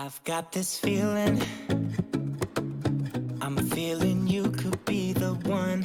[0.00, 1.42] I've got this feeling,
[3.40, 5.84] I'm feeling you could be the one.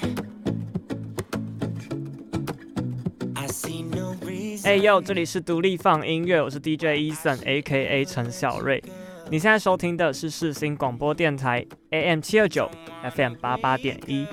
[3.33, 4.67] I see no reason.
[4.67, 8.05] 哎呦，这里是独立放音乐，我是 DJ Eason，A.K.A.
[8.05, 8.83] 陈小瑞。
[9.31, 12.69] 你现在收听的是世新广播电台 AM 七二九
[13.15, 14.27] ，FM 八八点一。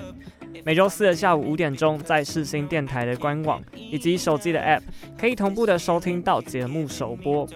[0.63, 4.83] 每周四的下午五点钟，在世新电台的官网以及手机的 App，
[5.19, 7.49] 可以同步的收听到节目首播。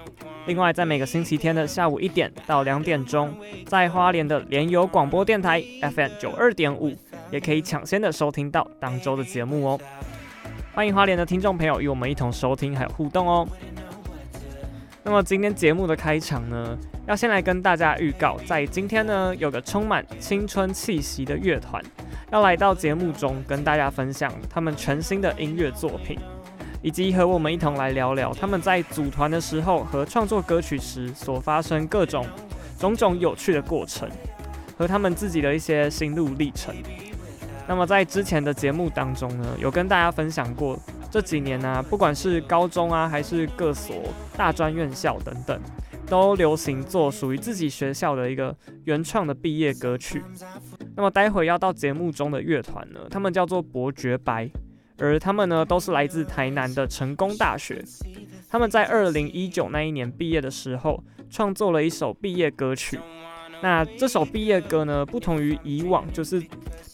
[0.46, 3.34] 另外，在每个星期天的下午一点到两点钟，
[3.66, 6.94] 在花莲的联友广播电台 FM 九二点五，
[7.30, 9.80] 也可以抢先的收听到当周的节目哦。
[10.74, 13.48] 欢迎花莲的听众朋友与我们一同收听还有互动哦。
[15.02, 21.82] 那么今天节目的开场呢，要先来跟大家预告，在今天呢，有个充满青春气息的乐团
[22.30, 26.18] 要来到节目中跟大家分享他们全新的音乐作品。
[26.84, 32.26] 以及和我们一同来聊聊他们在组团的时候和创作歌曲时所发生各种
[32.78, 34.06] 种种有趣的过程，
[34.76, 36.74] 和他们自己的一些心路历程。
[37.66, 40.78] 那么在之前的节目当中呢，有跟大家分享过
[41.10, 43.96] 这几年呢、不管是高中啊，还是各所
[44.36, 45.58] 大专院校等等，
[46.06, 48.54] 都流行做属于自己学校的一个
[48.84, 50.22] 原创的毕业歌曲。
[50.94, 54.50] 那么待会要到节目中的乐团呢，他们叫做伯爵白。
[54.98, 57.84] 而他们呢，都是来自台南的成功大学。
[58.48, 62.98] 他们在二零一九那一年毕业的时候，创作了一首毕业歌曲。
[63.62, 66.42] 那这首毕业歌呢，不同于以往就是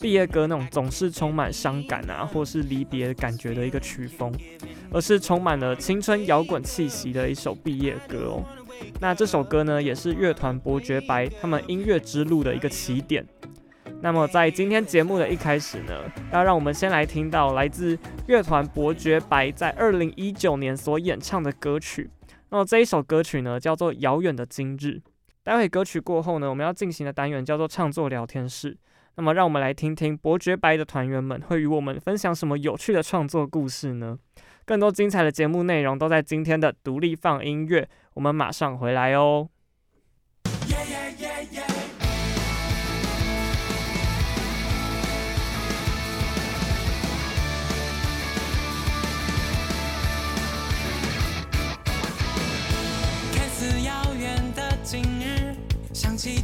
[0.00, 4.32] 毕业歌那种总是充满伤感啊，或是离别感觉的一个曲风，
[4.92, 8.44] 而是充满了青春摇滚气息的一首毕业歌哦。
[9.00, 13.26] 那这首歌呢，也是乐团伯爵白他们音乐之路的一个起点。
[14.02, 15.92] 那么在今天节目的一开始呢，
[16.32, 22.10] 要让我们先来听到来自乐团伯爵白在二零一九年所演唱的歌曲。
[22.48, 24.86] 那么这一首歌曲呢，叫做《遥远的今日》。
[25.42, 28.76] 待会歌曲过后呢，我们要进行的单元叫做创作聊天室。
[29.16, 34.16] 那么让我们来听听伯爵白的团员们会与我们分享什么有趣的创作故事呢？
[34.64, 37.88] 更多精彩的节目内容都在今天的独立放音乐。
[38.14, 39.48] 我们马上回来哦。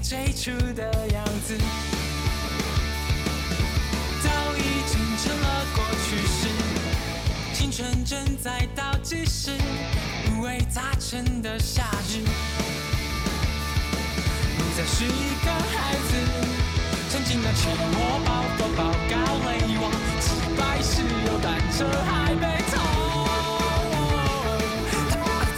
[0.09, 1.59] 最初的样子，
[4.23, 6.47] 早已经成了过去式。
[7.53, 9.51] 青春正在倒计时，
[10.31, 12.21] 五味杂陈的夏日。
[14.59, 16.15] 你再是一个孩子，
[17.11, 19.17] 曾经的赤裸抱头抱高
[19.51, 19.91] 泪望，
[20.21, 20.25] 骑
[20.57, 22.79] 白石又单车还被偷。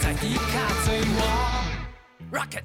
[0.01, 0.49] 在迪卡
[0.83, 1.19] 醉我
[2.31, 2.63] ，Rocket。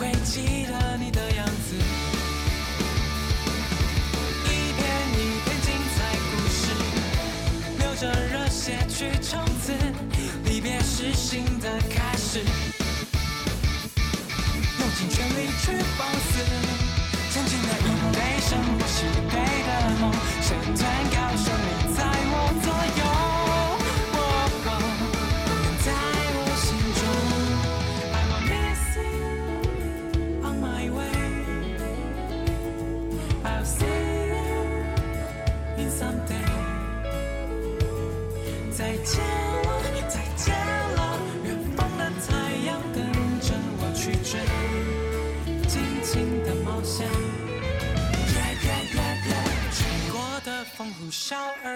[0.00, 1.76] 会记得你的样子，
[4.46, 4.80] 一篇
[5.12, 6.72] 一篇精彩故事，
[7.78, 9.74] 流着热血去冲刺，
[10.46, 12.38] 离别是新的开始，
[14.78, 16.32] 用尽全力去放肆，
[17.34, 17.86] 曾经那一
[18.16, 19.36] 杯生活是对
[19.66, 19.70] 的
[20.00, 20.10] 梦，
[20.40, 20.80] 谁断
[21.10, 21.44] 告诉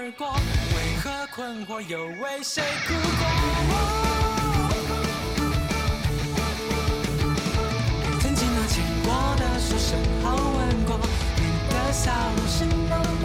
[0.05, 0.37] 而过，
[0.77, 3.25] 为何困惑又为谁哭过？
[8.21, 10.27] 曾经那牵过的手，身后
[10.59, 11.01] 吻过，
[11.37, 13.25] 你的笑容是那么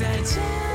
[0.00, 0.69] 再见。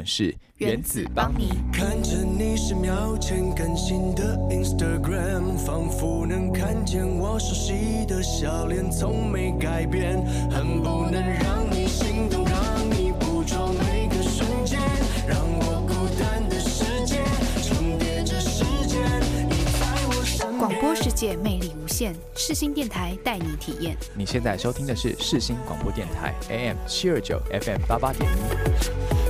[0.00, 1.50] 们是原子邦妮。
[1.70, 10.16] 看着你十秒前更新的 Instagram，仿佛能看见我熟悉的笑脸，从没改变，
[10.50, 14.80] 恨不能让你心动，让你捕捉每个瞬间，
[15.28, 17.18] 让我孤单的世界
[17.62, 18.98] 重叠着时间，
[19.50, 20.58] 你在我身边。
[20.58, 23.94] 广播世界魅力无限，世新电台带你体验。
[24.14, 29.29] 你现在收听的是世新广播电台 AM 七二九 FM 八八点一。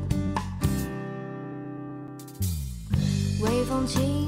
[3.81, 4.20] 微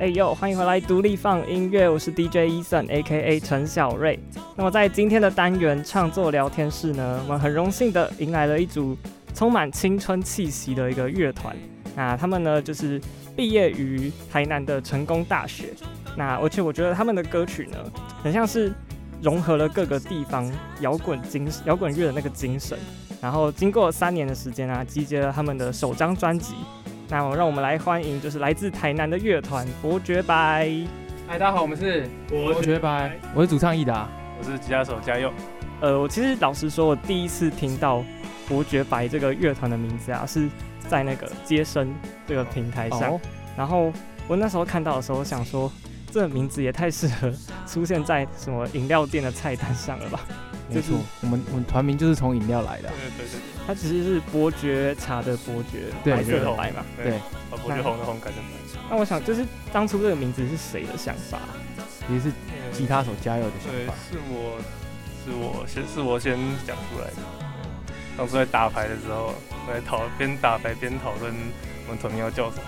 [0.00, 3.40] 哎呦，欢迎回来独立放音乐，我是 DJ Eason，A.K.A.
[3.40, 4.16] 陈小瑞。
[4.54, 8.96] 那么在今天的单元创作聊天室呢，我们很荣幸的迎来了一组
[9.34, 11.56] 充满青春气息的一个乐团。
[11.96, 13.00] 那他们呢，就是
[13.34, 15.74] 毕业于台南的成功大学。
[16.16, 17.78] 那而且我觉得他们的歌曲呢，
[18.22, 18.72] 很像是
[19.20, 20.48] 融合了各个地方
[20.80, 22.78] 摇滚精摇滚乐的那个精神。
[23.20, 26.54] 然后经过三年的时间啊，集结了他们的首张专辑。
[27.10, 30.70] 那我让我们来欢迎，就是来自台南的乐团伯爵白。
[31.26, 34.06] 嗨，大家好，我们是伯爵白，我是主唱易达，
[34.38, 35.32] 我是吉他手嘉佑。
[35.80, 38.04] 呃，我其实老实说，我第一次听到
[38.46, 40.50] 伯爵白这个乐团的名字啊，是
[40.86, 41.94] 在那个街声
[42.26, 43.14] 这个平台上。
[43.14, 43.20] 哦、
[43.56, 43.90] 然后
[44.26, 45.72] 我那时候看到的时候，想说，
[46.10, 47.32] 这个名字也太适合
[47.66, 50.20] 出现在什么饮料店的菜单上了吧？
[50.70, 52.94] 没错，我们我们团名就是从饮料来的、啊。
[53.16, 56.84] 对对对，它其实是伯爵茶的伯爵，白色的白嘛。
[56.96, 57.18] 对，
[57.50, 58.80] 把伯爵红的红改成白。
[58.90, 61.38] 那我想，就是当初这个名字是谁的想法？
[62.06, 62.32] 其实是
[62.72, 63.94] 吉他手加油的想法。
[64.10, 64.58] 对，是我，
[65.24, 67.16] 是我先，是我先讲出来的。
[68.16, 69.34] 当初在打牌的时候，
[69.66, 71.34] 我在讨边打牌边讨论
[71.86, 72.62] 我们团名要叫什么，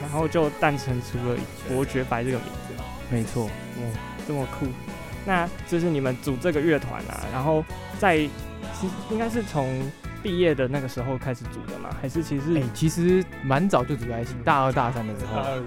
[0.00, 1.36] 然后就诞生出了
[1.68, 2.82] 伯爵白这个名字。
[3.10, 3.92] 没错，嗯，
[4.26, 4.66] 这么酷。
[5.26, 7.64] 那就是你们组这个乐团啊，然后
[7.98, 8.16] 在
[8.74, 9.90] 其实应该是从
[10.22, 11.90] 毕业的那个时候开始组的嘛？
[12.00, 12.52] 还是其实？
[12.56, 15.36] 哎、欸，其实蛮早就组在一起，大二大三的时候。
[15.36, 15.62] 大二。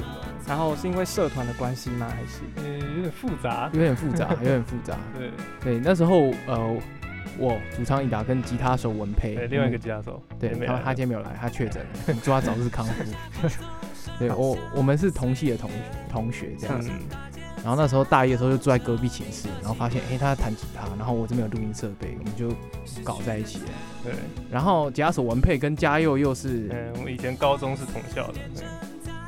[0.48, 2.08] 然后是因为社团的关系吗？
[2.10, 2.40] 还是？
[2.56, 4.98] 呃、欸，有点复杂，有点复杂， 有点复杂。
[5.14, 5.30] 对
[5.62, 6.78] 对，那时候呃，
[7.38, 13.04] 我主唱一达跟吉他手文佩，对，另外一个吉他手，对，他他今天没有来，他确诊了， 祝他早日康复。
[14.18, 15.70] 对我，我们是同系的同
[16.10, 16.90] 同学这样子。
[16.90, 17.18] 嗯
[17.68, 22.50] 然后那时候大一的时候就住在隔壁寝室，然后发现哎、欸、他在弹吉他，然后我这边有录音设备，我们就
[23.04, 23.66] 搞在一起了。
[24.06, 24.14] 对，
[24.50, 28.40] 然后吉他手文佩跟嘉佑又是，嗯，我们以前高中是同校的，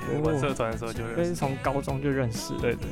[0.08, 2.54] 对，玩社团的时候就认识，是从高中就认识。
[2.62, 2.88] 对对。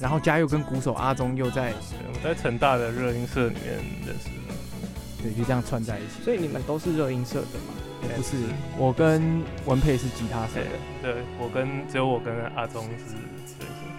[0.00, 1.72] 然后嘉佑跟鼓手阿忠又在，
[2.08, 5.22] 我们在成大的热音社里面认识的。
[5.22, 6.20] 对，就这样串在一起。
[6.24, 7.74] 所以你们都是热音社的吗？
[8.16, 8.36] 不是，
[8.76, 10.66] 我跟文佩是吉他社的。
[11.00, 13.14] 对，对我跟只有我跟阿忠是。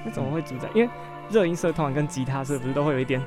[0.05, 0.67] 那怎么会组在？
[0.74, 0.89] 因为
[1.29, 3.22] 热音社通常跟吉他社不是都会有一点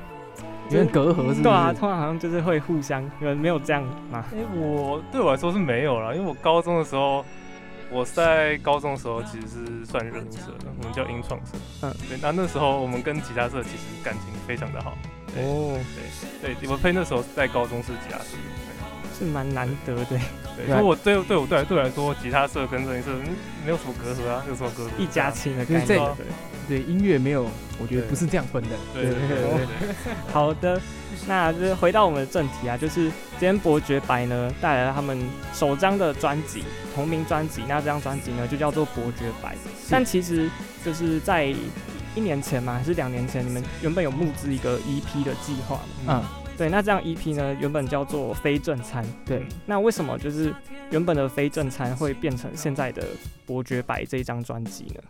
[0.69, 1.41] 有点隔阂，是？
[1.41, 4.23] 对啊，通常好像就是会互相，你们没有这样吗？
[4.33, 7.23] 哎、欸，我对我来说是没有啦，因为我高中的时候，
[7.91, 11.53] 我在高中的时候其实是算热音社的，我们叫音创社。
[11.83, 14.97] 嗯，对，那那时候我们跟吉他社其实感情非常的好。
[15.37, 15.77] 哦，
[16.41, 18.37] 对对，我配那时候在高中是吉他社，
[19.17, 20.19] 是蛮难得的。
[20.57, 23.09] 对，所以我对对我对对我来说，吉他社跟热音社
[23.63, 24.89] 没有什么隔阂啊，有什么隔阂？
[24.97, 26.15] 一家亲的感觉。
[26.67, 28.69] 对音乐没有，我觉得不是这样分的。
[28.91, 30.15] 对对对，对，对，对，对。
[30.33, 30.81] 好的，
[31.27, 35.15] 那就是回到我们的正题啊，就是今天伯爵白呢带来了他们
[35.53, 36.63] 首张的专辑，
[36.95, 37.61] 同名专辑。
[37.67, 39.55] 那这张专辑呢就叫做伯爵白。
[39.91, 40.49] 但其实
[40.83, 41.53] 就是在
[42.15, 46.25] 一年前嘛，还是两年前，你们原本有募资一个 EP 的计划嘛？
[46.25, 46.69] 嗯，对。
[46.69, 49.05] 那这样 EP 呢原本叫做非正餐。
[49.25, 49.45] 对。
[49.65, 50.53] 那为什么就是
[50.91, 53.05] 原本的非正餐会变成现在的
[53.45, 55.01] 伯爵白这一张专辑呢？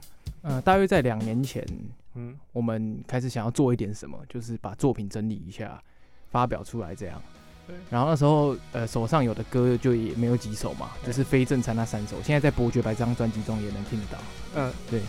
[0.42, 1.66] 呃，大约在两年前，
[2.14, 5.82] 嗯，我们开始想要做一点什么，就是把作品整理一下，
[6.30, 7.22] 发表出来这样。
[7.66, 7.76] 对。
[7.90, 12.18] 然后那时候，呃，手上有的歌就也没有几首嘛，就是非正餐那三首。
[12.22, 14.18] 现在在伯爵白这张专辑中也能听得到。
[14.56, 15.02] 嗯，对。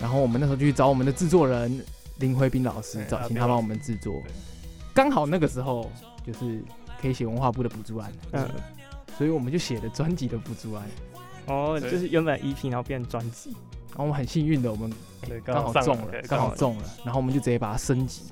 [0.00, 1.84] 然后我们那时候就去找我们的制作人
[2.20, 4.22] 林辉斌老师，找请他帮我们制作。
[5.00, 5.90] 刚好那个时候
[6.26, 6.62] 就是
[7.00, 8.46] 可以写文化部的补助案，嗯，
[9.16, 10.86] 所以我们就写了专辑的补助案。
[11.46, 13.48] 哦，就是原本 EP 然后变专辑。
[13.88, 14.92] 然后我们很幸运的，我们
[15.42, 18.24] 刚好中了，刚好中了，然后我们就直接把它升级。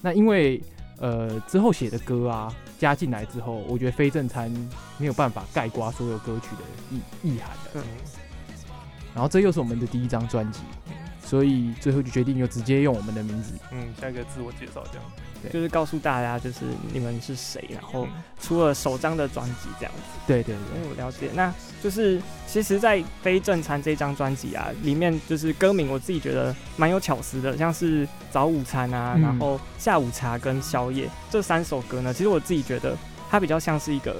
[0.00, 0.62] 那因为
[0.98, 4.50] 呃之后写的歌啊加进来之后，我觉得非正餐
[4.96, 7.70] 没有办法盖刮所有歌曲的意意涵的。
[7.74, 7.82] 嗯。
[9.14, 10.60] 然后这又是我们的第一张专辑，
[11.24, 13.54] 所以最后就决定就直接用我们的名字。
[13.72, 15.04] 嗯，下一个自我介绍这样。
[15.42, 18.08] 对就是告诉大家，就是你们是谁，然后
[18.40, 20.00] 出了首张的专辑这样子。
[20.26, 21.28] 对对对，我了解。
[21.34, 21.52] 那
[21.82, 32.96] 就是其实，在《非正餐》这张专辑啊，里面就是歌名，我自己觉得蛮有巧思的，像是早午餐啊，然后下午茶跟宵夜这三首歌呢，其实我自己觉得
[33.28, 34.16] 它比较像是一个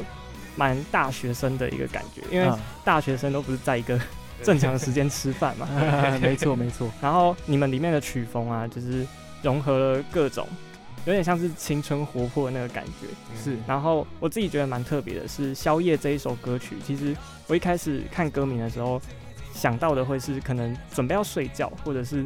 [0.56, 2.46] 蛮大学生的一个感觉，因为
[2.84, 3.98] 大学生都不是在一个
[4.42, 5.68] 正常的时间吃饭嘛。
[6.20, 6.90] 没错没错。
[7.00, 9.06] 然后你们里面的曲风啊，就是
[9.42, 10.46] 融合了各种。
[11.06, 13.06] 有点像是青春活泼的那个感觉，
[13.44, 13.58] 是。
[13.66, 17.14] 然后我自己觉得蛮特别的是《宵夜》这一首歌曲，其实
[17.46, 18.98] 我一开始看歌名的时候，
[19.52, 22.24] 想到的会是可能准备要睡觉，或者是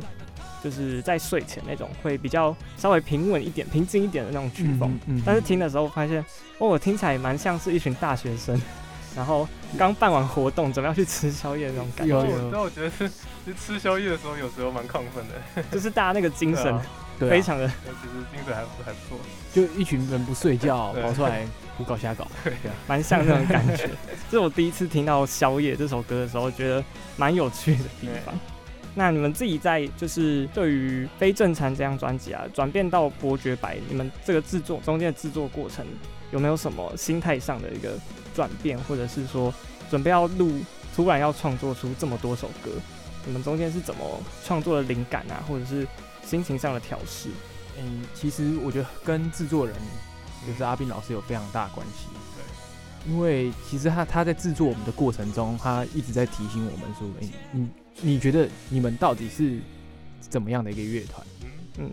[0.63, 4.97] 就是在睡前那种会比较稍微平稳一点、平静一点的那种曲风。
[5.07, 5.23] 嗯，嗯。
[5.27, 6.25] 但是听的时候发现，
[6.59, 8.57] 哦，我听起来蛮像是一群大学生，
[9.17, 12.15] 然后刚办完活动，准备要去吃宵夜那种感觉。
[12.15, 12.51] 有有。
[12.51, 16.81] 但我觉得是，是吃宵夜的时候，有时候蛮亢奋的，就是大家那个精神。
[17.19, 19.19] 非常的，其实精神还不还不错，
[19.53, 21.45] 就一群人不睡觉跑出来
[21.77, 23.91] 胡搞瞎搞，对啊，蛮像那种感觉。
[24.31, 26.85] 这是我第一次听到《宵夜》这首歌的时候，觉得
[27.17, 28.33] 蛮有趣的地方。
[28.95, 35.85] 那你们自己在就是对于《非正常》这张专辑啊，转变到《伯爵白》，你们这个制作中间的制作过程
[36.31, 37.99] 有没有什么心态上的一个
[38.39, 39.53] 转变，或者是说
[39.91, 40.61] 准备要录，
[40.95, 42.71] 突然要创作出这么多首歌，
[43.27, 44.05] 你们中间是怎么
[44.45, 45.85] 创作的灵感啊，或者是？
[46.29, 47.31] 心情上的调试，
[47.79, 49.75] 嗯，其实我觉得跟制作人
[50.47, 52.05] 就是阿斌老师有非常大关系。
[52.37, 57.69] 对，因为其实他他在制作我们的过程中，他一直在提醒我们说：“哎，你
[58.03, 59.59] 你觉得你们到底是
[60.21, 61.27] 怎么样的一个乐团？”
[61.81, 61.91] 嗯，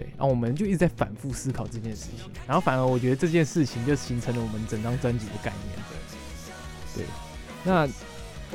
[0.00, 0.08] 对。
[0.16, 5.78] 然后我们就一直在反复思考这件事情，然后反而我觉得这件事情就形成了我们整张专辑的概念。
[6.96, 7.04] 对，
[7.62, 7.86] 那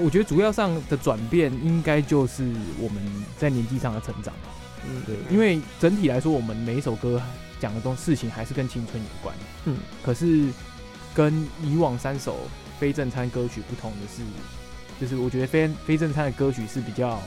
[0.03, 2.43] 我觉得主要上的转变应该就是
[2.79, 3.01] 我们
[3.37, 4.33] 在年纪上的成长。
[4.87, 7.21] 嗯，对，因为整体来说，我们每一首歌
[7.59, 9.35] 讲的东事情还是跟青春有关。
[9.65, 10.49] 嗯，可是
[11.13, 12.39] 跟以往三首
[12.77, 14.21] 非正餐歌曲不同的是，
[14.99, 17.19] 就是我觉得非非正餐的歌曲是比较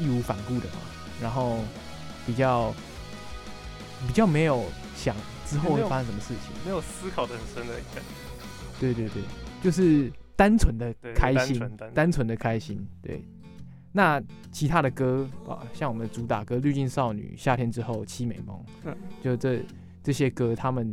[0.00, 0.80] 义无反顾的嘛，
[1.20, 1.58] 然后
[2.26, 2.74] 比较
[4.06, 4.64] 比较没有
[4.96, 5.14] 想
[5.46, 8.80] 之后会发生什么事情，没有，思考的很深的感觉。
[8.80, 9.22] 对对对，
[9.62, 11.60] 就是单纯的开心，
[11.94, 13.24] 单纯的开心，对。
[13.96, 14.20] 那
[14.50, 19.60] 其他的歌啊，像我们的主打歌《滤镜少女》、《夏天之后》、《凄美梦》，嗯，就这
[20.02, 20.92] 这些歌，他们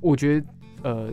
[0.00, 0.46] 我觉得
[0.82, 1.12] 呃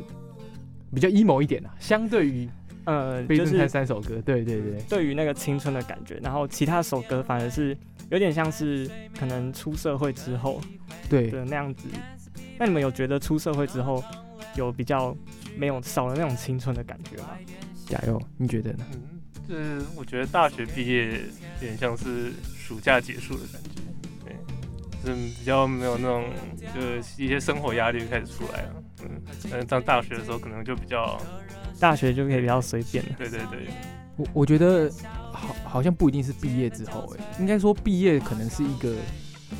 [0.95, 2.49] 比较 emo 一点啊，相对于
[2.85, 7.77] 呃非正餐三首歌，对对对，对于那个青春的感觉，然后其他首歌反而是
[8.09, 10.61] 有点像是可能出社会之后
[11.09, 11.87] 对的那样子。
[12.57, 14.03] 那你们有觉得出社会之后
[14.55, 15.15] 有比较
[15.55, 17.29] 没有少了那种青春的感觉吗？
[17.85, 18.85] 加油，你觉得呢？
[18.91, 18.99] 嗯，
[19.47, 23.81] 就是，我觉得大学毕业有点像是暑假结束的感觉，
[24.25, 24.35] 对，
[25.03, 26.25] 就是比较没有那种，
[26.75, 29.09] 就是一些生活压力就开始出来了，嗯，
[29.49, 31.17] 但是上大学的时候可能就比较，
[31.79, 33.67] 大学就可以比较随便了，对对对，
[34.17, 34.91] 我我觉得
[35.37, 38.95] 好好像不一定是毕业之后，哎，应该说毕业可能是一个，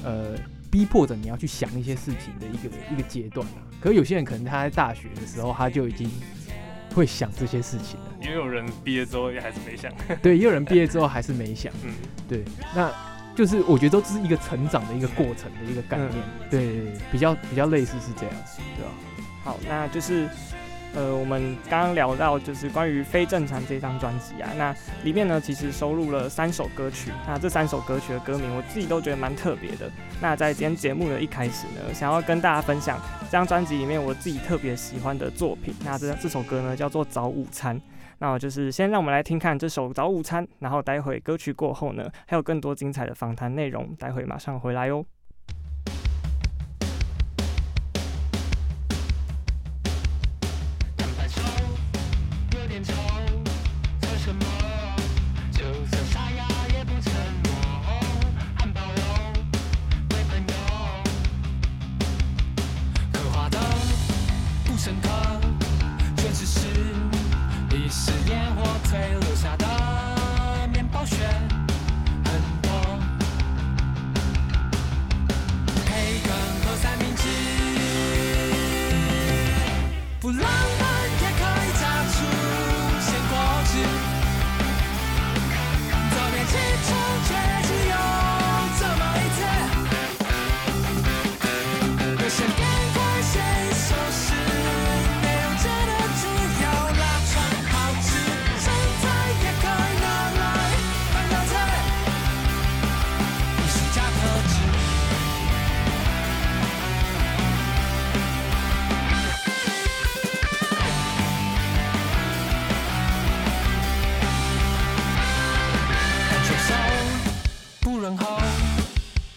[0.04, 0.36] 呃，
[0.72, 6.10] 逼迫着你要去想一些事情的一个一个阶段啊，可是有些人可能他在大学的时候他就已经。
[6.96, 9.94] 会想这些事情了，也有人毕业之后也还是没想。
[10.20, 11.72] 对，也有人毕业之后还是没想。
[11.84, 11.94] 嗯，
[12.28, 12.44] 对，
[12.76, 12.92] 那
[13.36, 16.10] 就是我觉得都是一个成长的一个过程的一个概念。
[16.16, 18.36] 嗯、对，比较比较类似是这样，
[18.76, 18.92] 对吧？
[19.44, 20.28] 好，那就是。
[20.98, 29.92] 呃，我们刚刚聊到就是关于非正常这张专辑啊，那里面呢其实收录了三首歌曲，那这三首歌曲的歌名我自己都觉得蛮特别的。
[30.20, 35.72] 那在今天节目的一开始呢，想要跟大家分享这张专辑里面我自己特别喜欢的作品。
[35.86, 37.80] 那这这首歌呢叫做《早午餐》，
[38.18, 45.06] 那我就是先让我们来听看这首《早午餐》，然后待会歌曲过后呢，还有更多精彩的访谈内容，待会马上回来哦。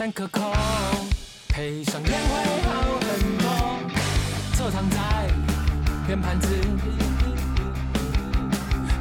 [0.03, 0.51] 但可口，
[1.47, 3.45] 配上盐会好很多。
[4.55, 4.97] 侧躺在
[6.09, 6.49] 圆盘子，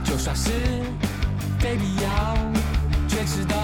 [0.03, 0.51] 就算是
[1.57, 2.37] 非必要，
[3.07, 3.55] 却值得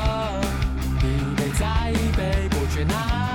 [1.02, 3.35] 一杯再一杯伯爵奶。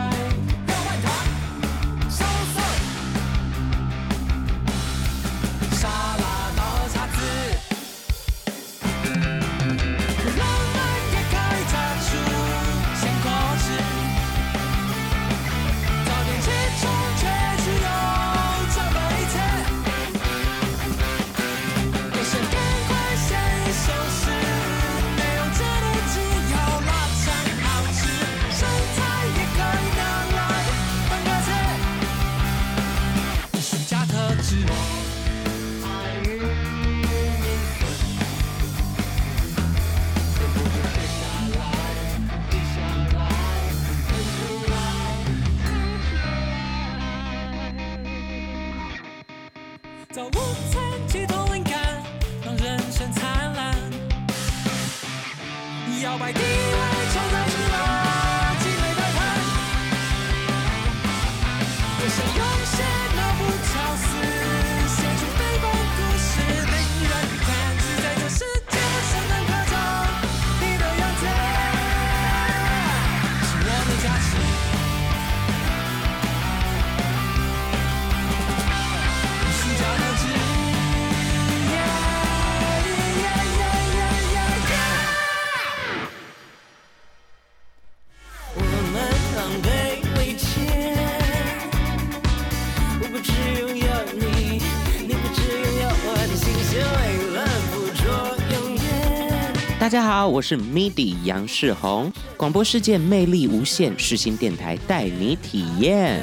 [99.91, 106.23] 大家好，我是 MIDI 杨世宏，广播世界魅力无限，世新电台带你体验。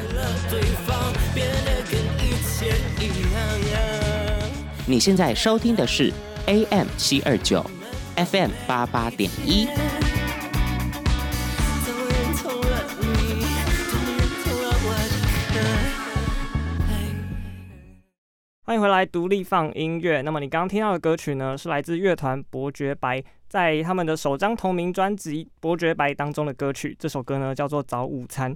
[4.85, 6.13] 你现在收听的是
[6.45, 7.61] AM 七二九
[8.15, 9.67] ，FM 八八点一。
[18.63, 20.21] 欢迎回来，独立放音乐。
[20.21, 26.95] 那么你刚刚听到的歌曲呢，是来自乐团伯爵白在他们的首张同名专辑《伯爵白》当中的歌曲。
[26.99, 28.53] 这首歌呢叫做《早午餐》。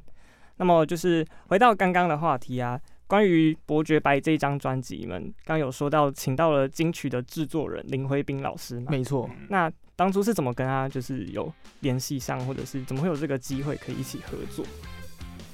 [0.58, 8.88] 那么就是回到刚刚的话题啊，关于伯爵白这张专辑，你们刚有说到请到了金曲的制作人林辉斌老师嘛？
[8.90, 9.30] 没错。
[9.50, 14.66] 那当初是怎么跟他就是有联系上，或者是怎么会有这个机会可以一起合作？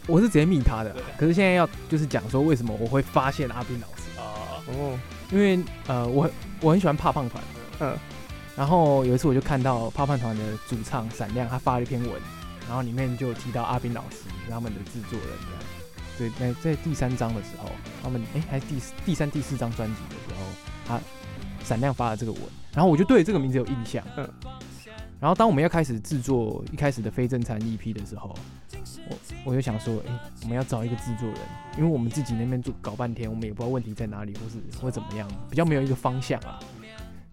[0.08, 4.04] 我是直接密他的，可是现在要就是讲说为什么我会发现阿斌老师。
[4.20, 5.00] 哦，
[5.32, 7.42] 因为呃，我很我很喜欢怕胖团，
[7.80, 7.98] 嗯，
[8.58, 12.12] 然后有一次我就看到泡泡团的主唱闪亮，他发了一篇文，
[12.68, 15.30] 然后里面就提到阿斌老师他们的制作人
[16.18, 17.70] 这样，对，在在第三章的时候，
[18.02, 20.44] 他们哎、还是第第三第四张专辑的时候，
[20.88, 21.00] 他
[21.64, 22.42] 闪亮发了这个文，
[22.74, 24.28] 然后我就对这个名字有印象，嗯，
[25.20, 28.36] 然后当我们要开始制作一开始的非正餐 EP 的时候。
[29.10, 31.38] 我我就想说，哎、我们要找一个制作人，
[31.78, 36.60] 因为我们自己那边做搞半天，我们也不知道问题在哪里，或是或怎么样，比较没有一个方向啊。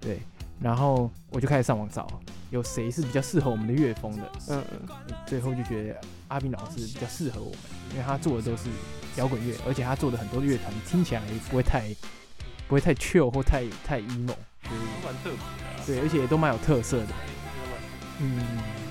[0.00, 0.20] 对，
[0.60, 2.06] 然后我就开始上网找，
[2.50, 4.32] 有谁是比较适合我们的乐风的。
[4.48, 4.88] 嗯嗯。
[5.26, 7.58] 最后就觉得阿斌老师比较适合我们，
[7.92, 8.68] 因为他做的都是
[9.16, 11.82] 摇滚乐，而且他做的很多乐团听起来也不会太
[12.68, 14.28] 不会太 chill 或太太 emo，
[14.62, 15.84] 就是蛮特别的。
[15.86, 17.08] 对，而且也都蛮有特色的。
[18.20, 18.42] 嗯，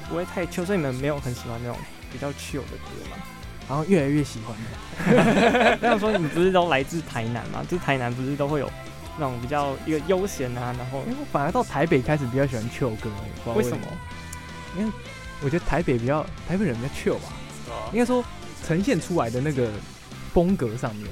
[0.09, 1.77] 不会太 chill，所以你们没有很喜欢那种。
[2.11, 3.17] 比较 chill 的歌吗，
[3.67, 5.77] 然后越来越喜欢的。
[5.81, 7.63] 这样说，你不是都来自台南吗？
[7.67, 8.69] 就是台南不是都会有
[9.17, 13.09] 那种比较一个悠闲啊，然后因为我反而到台北开始比较喜欢 chill 歌，
[13.47, 13.87] 为，为什么？
[14.77, 14.91] 因为
[15.41, 17.29] 我觉得台北比较台北人比较 chill 吧，
[17.69, 18.23] 啊、应该说
[18.65, 19.69] 呈现出来的那个
[20.33, 21.07] 风格上面，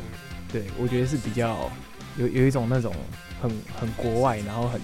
[0.51, 1.69] 对我觉得是比较
[2.17, 2.93] 有有一种那种
[3.41, 4.81] 很很国外，然后很，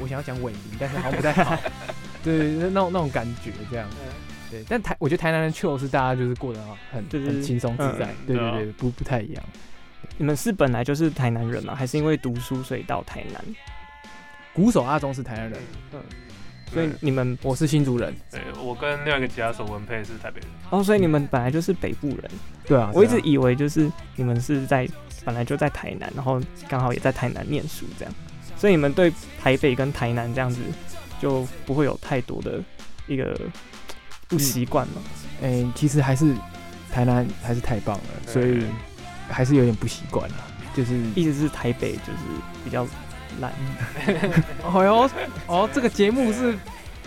[0.00, 1.58] 我想要讲稳定，但是好像不太好，
[2.22, 3.88] 对，那那种那种感觉这样。
[4.48, 6.60] 对，但台我觉得台南的 chill 是大家就是过得
[6.92, 9.42] 很就是很轻松自在，嗯、对对对，不不太一样。
[10.16, 11.74] 你们是本来就是台南人吗？
[11.74, 13.44] 还是因为读书所以到台南？
[14.52, 15.60] 鼓手阿忠是台南人，
[15.92, 16.00] 嗯，
[16.72, 20.48] 所以你们我是新竹人，对，我跟另外一个吉他手文佩是台北人。
[20.70, 22.30] 哦，所以你们本来就是北部人。
[22.64, 24.88] 对啊，我一直以为就是你们是在
[25.24, 28.14] 本来就在台南，然后刚好也在台南念书这样，
[28.56, 30.60] 所以你们对台北跟台南这样子
[31.20, 32.62] 就不会有太多的
[33.06, 33.38] 一个。
[34.28, 34.94] 不习惯嘛？
[35.40, 36.34] 哎、欸，其实还是
[36.90, 38.64] 台南还是太棒了，所以
[39.28, 40.36] 还是有点不习惯了。
[40.74, 42.18] 就是一直是台北就是
[42.64, 42.86] 比较
[43.40, 43.52] 烂。
[44.62, 45.10] 哦哟，
[45.46, 46.52] 哦，这个节目是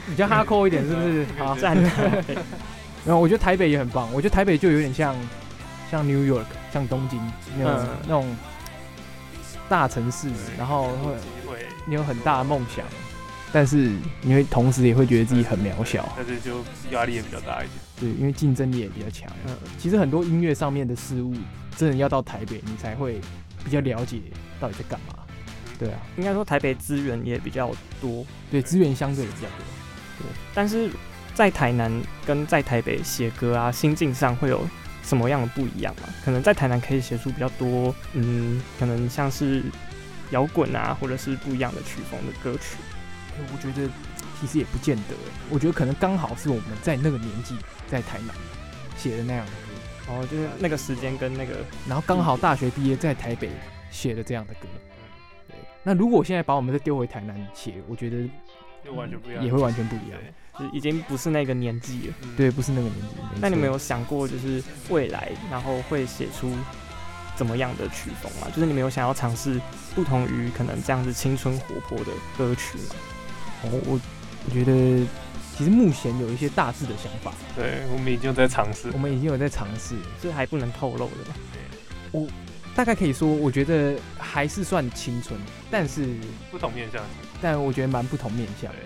[0.08, 1.26] 比较哈扣一点，是不是？
[1.38, 1.76] 好赞。
[3.06, 5.16] 然后我觉得台北也很棒，我觉得台北就有点像
[5.92, 7.20] 像 New York，像东京
[7.58, 8.36] 那种、嗯、那种
[9.70, 10.90] 大城市，然后
[11.46, 12.84] 会你有很大的梦想。
[13.52, 17.72] 但是你会同时也会觉得自己很渺小，但是就压力也比较大一点。
[18.00, 19.30] 对，因为竞争力也比较强。
[19.46, 21.34] 嗯，其实很多音乐上面的事物，
[21.76, 23.20] 真的要到台北你才会
[23.64, 24.22] 比较了解
[24.60, 25.16] 到底在干嘛。
[25.78, 29.66] 对啊，应该说台北资源也比较多，对，资源相对也比较多。
[30.20, 30.90] 对，但是
[31.34, 31.92] 在台南
[32.26, 34.62] 跟在台北写歌啊，心境上会有
[35.04, 36.10] 什么样的不一样吗？
[36.24, 39.64] 可能在台南可以写出比较多，嗯，可能像是
[40.32, 42.78] 摇滚啊，或者是不一样的曲风的歌曲。
[43.54, 43.90] 我觉得
[44.40, 45.16] 其实也不见得，
[45.50, 47.56] 我觉得可能刚好是我们在那个年纪
[47.88, 48.34] 在台南
[48.98, 53.50] 写的那样的歌，哦，就是那个时间跟那个，然后刚好大学毕业在台北
[53.92, 54.68] 写的这样的歌。
[55.48, 58.30] 对，那如果我现在把我们再丢回台南写，我觉得
[58.84, 60.20] 就完全不一样，也会完全不一样，
[60.58, 62.14] 就是已经不是那个年纪了。
[62.38, 63.08] 对，不是那个年纪。
[63.42, 66.50] 那你们有想过，就是未来然后会写出
[67.36, 68.48] 怎么样的曲风吗？
[68.54, 69.60] 就是你们有想要尝试
[69.94, 72.96] 不同于可能这样子青春活泼的歌曲吗？
[73.64, 74.00] 哦，我
[74.46, 75.06] 我觉得
[75.58, 77.34] 其实目前有一些大致的想法。
[77.56, 81.36] 对，我们已经有在尝试，我们已经有在尝试，这还不能透露的吧？
[82.12, 82.28] 我
[82.76, 86.08] 大概可以说，我觉得还是算青春，但是
[86.50, 87.04] 不同面向，
[87.42, 88.78] 但我觉得蛮不同面向的。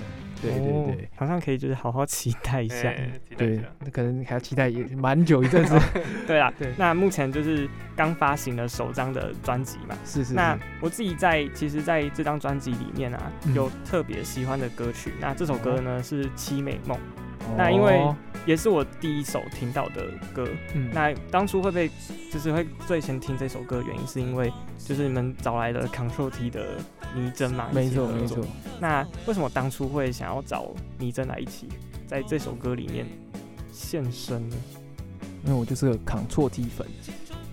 [0.43, 2.89] 对对对，好像可以就是好好期待一下。
[2.89, 5.79] 欸、一下对，那可能还要期待也蛮久一阵子。
[6.27, 6.73] 对啊，对。
[6.77, 9.97] 那目前就是刚发行了首张的专辑嘛。
[10.05, 10.33] 是，是是。
[10.33, 15.11] 那我自己在其实在这张专辑里面啊，有特别喜欢的歌曲。
[15.11, 16.97] 嗯、那这首歌呢是《凄美梦》。
[16.99, 17.55] 哦。
[17.57, 18.13] 那因为
[18.45, 20.47] 也是我第一首听到的歌。
[20.73, 20.89] 嗯。
[20.93, 21.89] 那当初会被
[22.31, 26.77] 就是会最先听这首歌的原因，是因为就是你们找来的 Control T 的
[27.15, 28.45] 倪真嘛，没错没错。
[28.79, 31.67] 那为什么当初会想要找倪真来一起
[32.07, 33.05] 在这首歌里面
[33.71, 34.55] 现身呢？
[35.45, 36.87] 因为我就是个扛错 T 粉，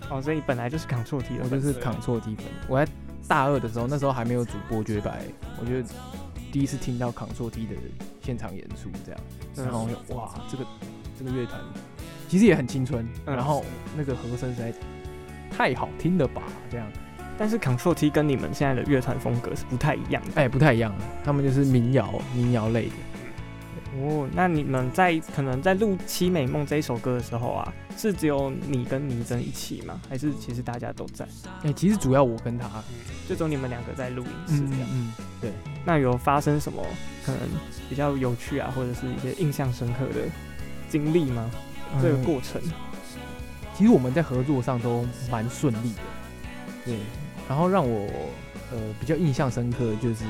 [0.09, 2.45] 哦，所以你本来就是扛错 T 的，我就是扛错 T 粉。
[2.69, 2.93] 我在
[3.27, 5.23] 大二的时候，那时候还没有主播绝白，
[5.61, 5.89] 我觉得
[6.51, 7.75] 第一次听到扛错 T 的
[8.23, 9.21] 现场演出这样，
[9.57, 10.67] 然后哇，这个
[11.19, 11.61] 这个乐团
[12.29, 13.65] 其实也很青春，然后
[13.97, 14.73] 那个和声实在
[15.51, 16.87] 太好听了吧，这样。
[17.39, 22.93] 但是 Control T 跟你们现在的乐团风格是不太一样的，哎、欸，不太一样，他们就是民谣、民谣类的。
[23.99, 30.01] 哦，那你们在可能在录《凄美梦》这一首歌的时候啊，是只有你跟倪真一起吗？
[30.09, 31.25] 还是其实大家都在？
[31.63, 32.69] 哎、欸，其实主要我跟他，
[33.29, 34.89] 就只有你们两个在录音室这样。
[34.93, 35.51] 嗯，嗯，对。
[35.85, 36.85] 那有发生什么
[37.25, 37.41] 可能
[37.89, 40.21] 比较有趣啊，或者是一些印象深刻的
[40.89, 41.51] 经历吗？
[41.95, 42.61] 嗯、这个过程，
[43.77, 46.01] 其实我们在合作上都蛮顺利的。
[46.85, 46.99] 对。
[47.49, 48.07] 然后让我
[48.71, 50.25] 呃比较印象深刻的就是，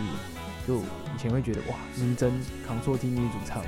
[0.67, 2.33] 就以前会觉得哇，倪真
[2.67, 3.63] 扛错 T 女主唱，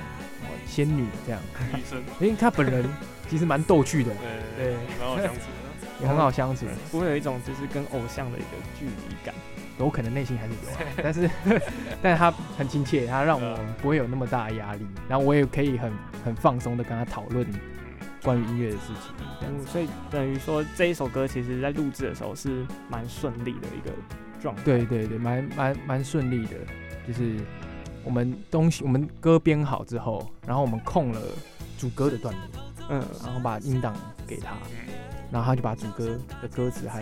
[0.67, 1.41] 仙女这样，
[1.75, 2.89] 女生，因为她本人
[3.29, 4.11] 其实蛮逗趣的，
[4.57, 9.35] 对，对，蛮好相处的， 也很好相处，不会有一种就是跟偶像的一个距离感，
[9.85, 10.59] 有可能内心还是有，
[11.03, 11.31] 但是，
[12.03, 15.93] 但是他很亲切，他让我不会有那么大的压力，然后我也可以很
[16.25, 17.47] 很放松的跟他讨论。
[18.25, 23.93] 关于音乐的事情，嗯，所以等于说这一首歌其实在录制的时候是蛮顺利的一个
[24.41, 24.63] 状态。
[24.63, 26.57] 对对对，蛮蛮蛮顺利的，
[27.05, 27.35] 就是
[28.05, 31.21] 我们东西我们歌编好之后，然后我们空了
[31.77, 32.43] 主歌的段落，
[32.91, 33.93] 嗯，然后把音档
[34.25, 34.55] 给他，
[35.33, 37.01] 然后他就把主歌的歌词和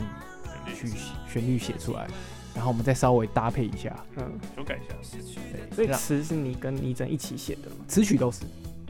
[0.75, 0.89] 曲
[1.29, 2.07] 旋律写出来，
[2.55, 5.39] 然后我们再稍微搭配一下，嗯，修改一下词曲。
[5.75, 7.77] 对，所以词是你跟倪真一起写的吗？
[7.87, 8.41] 词曲都是，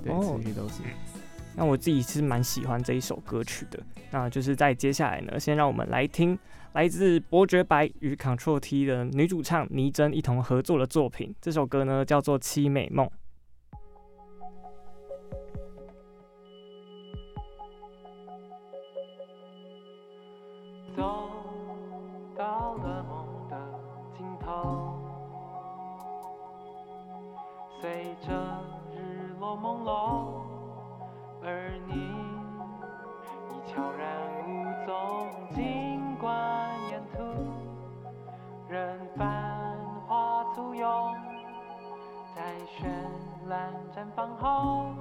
[0.03, 0.75] 对，词、哦、曲都是。
[1.55, 3.79] 那我自己是蛮喜欢这一首歌曲的，
[4.11, 6.39] 那就是在接下来呢，先让我们来听
[6.73, 13.07] 来自伯爵白与 Control T 的女主唱倪真一同合作的作品，这首歌呢叫做《凄美梦》。
[27.91, 28.33] 随着
[28.95, 29.91] 日落朦胧。
[31.43, 31.95] 而你
[33.49, 34.07] 已悄然
[34.47, 34.49] 无
[34.87, 34.95] 踪，
[35.53, 37.19] 尽管沿途
[38.69, 39.77] 任繁
[40.07, 41.17] 花簇拥，
[42.37, 42.87] 在绚
[43.49, 44.95] 烂绽放后，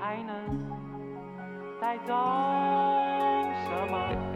[0.00, 0.70] 还能
[1.78, 2.14] 带走
[3.68, 4.31] 什么？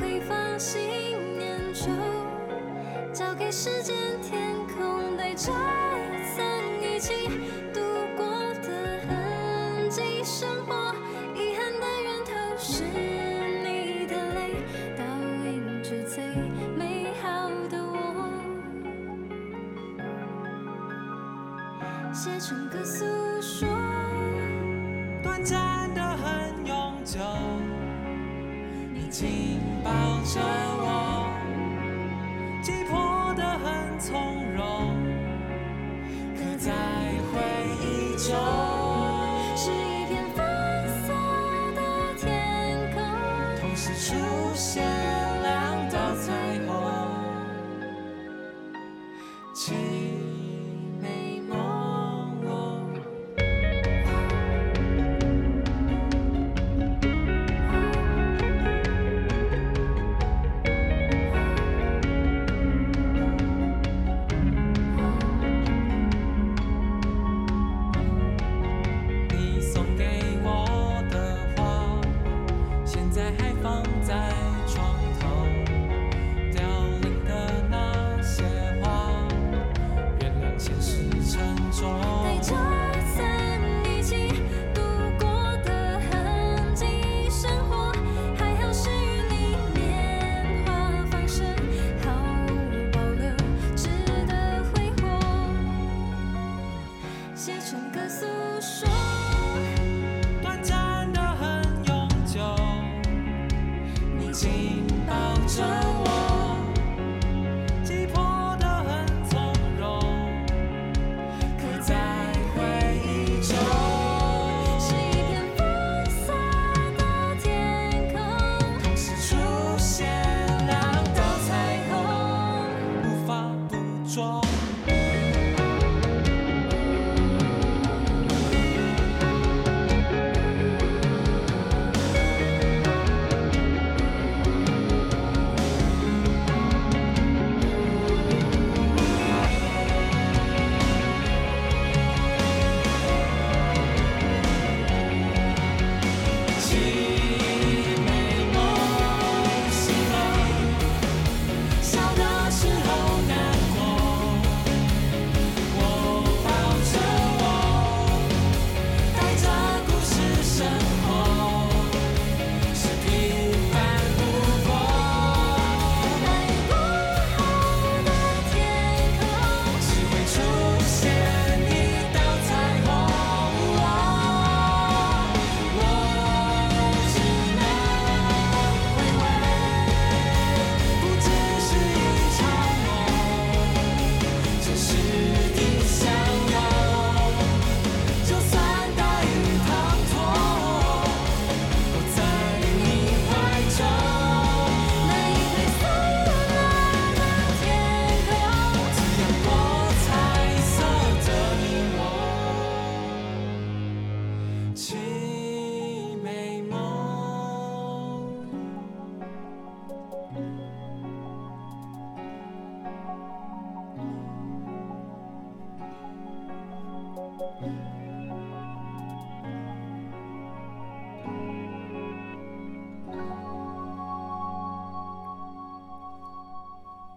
[0.00, 0.80] 会放心
[1.38, 1.90] 念旧，
[3.12, 5.52] 交给时间天空带着
[6.34, 6.44] 曾
[6.82, 7.28] 一起
[7.72, 7.80] 度
[8.16, 8.26] 过
[8.62, 10.94] 的痕迹生活，
[11.34, 14.38] 遗憾的源头是你的泪，
[14.96, 15.02] 倒
[15.44, 16.24] 映着最
[16.76, 18.30] 美好的我。
[22.12, 23.04] 写成歌诉
[23.40, 23.68] 说，
[25.22, 27.20] 短暂的很永久，
[28.94, 29.55] 你紧
[29.86, 29.92] 抱
[30.24, 30.40] 着
[30.82, 31.30] 我，
[32.60, 34.96] 击破的很从容，
[36.34, 36.72] 刻在
[37.30, 37.38] 回
[37.80, 38.65] 忆中。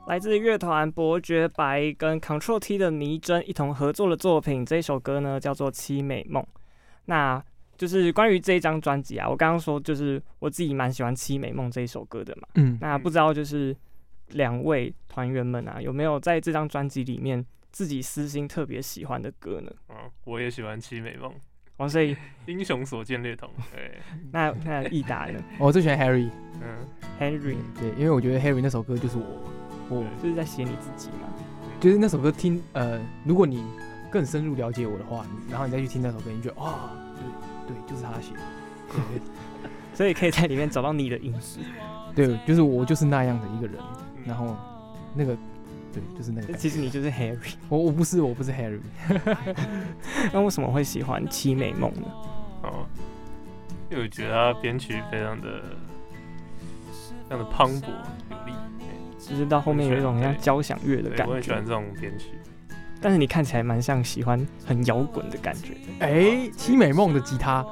[0.10, 6.41] 来自乐团伯爵白跟 Control T 的倪真一同合作的作品，这一首歌呢叫做《凄美梦》。
[7.06, 7.39] 那
[7.78, 12.48] 就是关于这一张专辑啊，我刚刚说就是我自己蛮喜欢《凄美梦》这一首歌的嘛。
[12.56, 13.76] 嗯，那不知道就是
[14.30, 19.72] 两位团员们啊，有没有在这张专辑里面自己私心特别喜欢的歌呢？
[19.89, 19.95] 嗯，
[20.26, 21.32] 我也喜欢《凄美梦》。
[21.78, 22.17] 哦，所以
[22.48, 23.48] 英雄所见略同。
[23.72, 24.00] 对，
[24.32, 25.39] 那那益达呢？
[25.60, 26.32] 我最喜欢 Harry。
[26.63, 26.78] 嗯
[27.19, 27.58] ，Harry。
[27.80, 29.48] 对，因为我觉得 Harry 那首歌就是我。
[29.89, 31.28] 我就是在写你自己嘛，
[31.80, 33.63] 就是那首歌听，呃，如果你
[34.12, 36.91] 更深入了解我的话，然后你再去听那首歌，你觉得哇，
[37.67, 38.39] 对对，就是他写的，
[39.93, 41.60] 所以可以在里面找到你的影子。
[42.15, 43.78] 对，就是我就是那样的一个人，
[44.25, 44.56] 然后
[45.13, 45.38] 那个，
[45.93, 46.54] 对，就是那个。
[46.54, 48.80] 其实你就是 Harry，我我不是我不是 Harry，
[50.34, 52.08] 那为什么会喜欢《七美梦》呢？
[52.63, 52.86] 哦，
[53.89, 55.62] 因为我觉得他编曲非常的，
[57.30, 57.86] 非常的磅礴
[58.32, 58.54] 有力。
[59.29, 62.29] 就是到后面有一种像交响乐的感觉，我很喜欢这种编曲。
[63.01, 65.73] 但是你看起来蛮像喜欢很摇滚的感觉。
[65.99, 66.11] 哎，
[66.53, 67.65] 《凄美梦》的吉他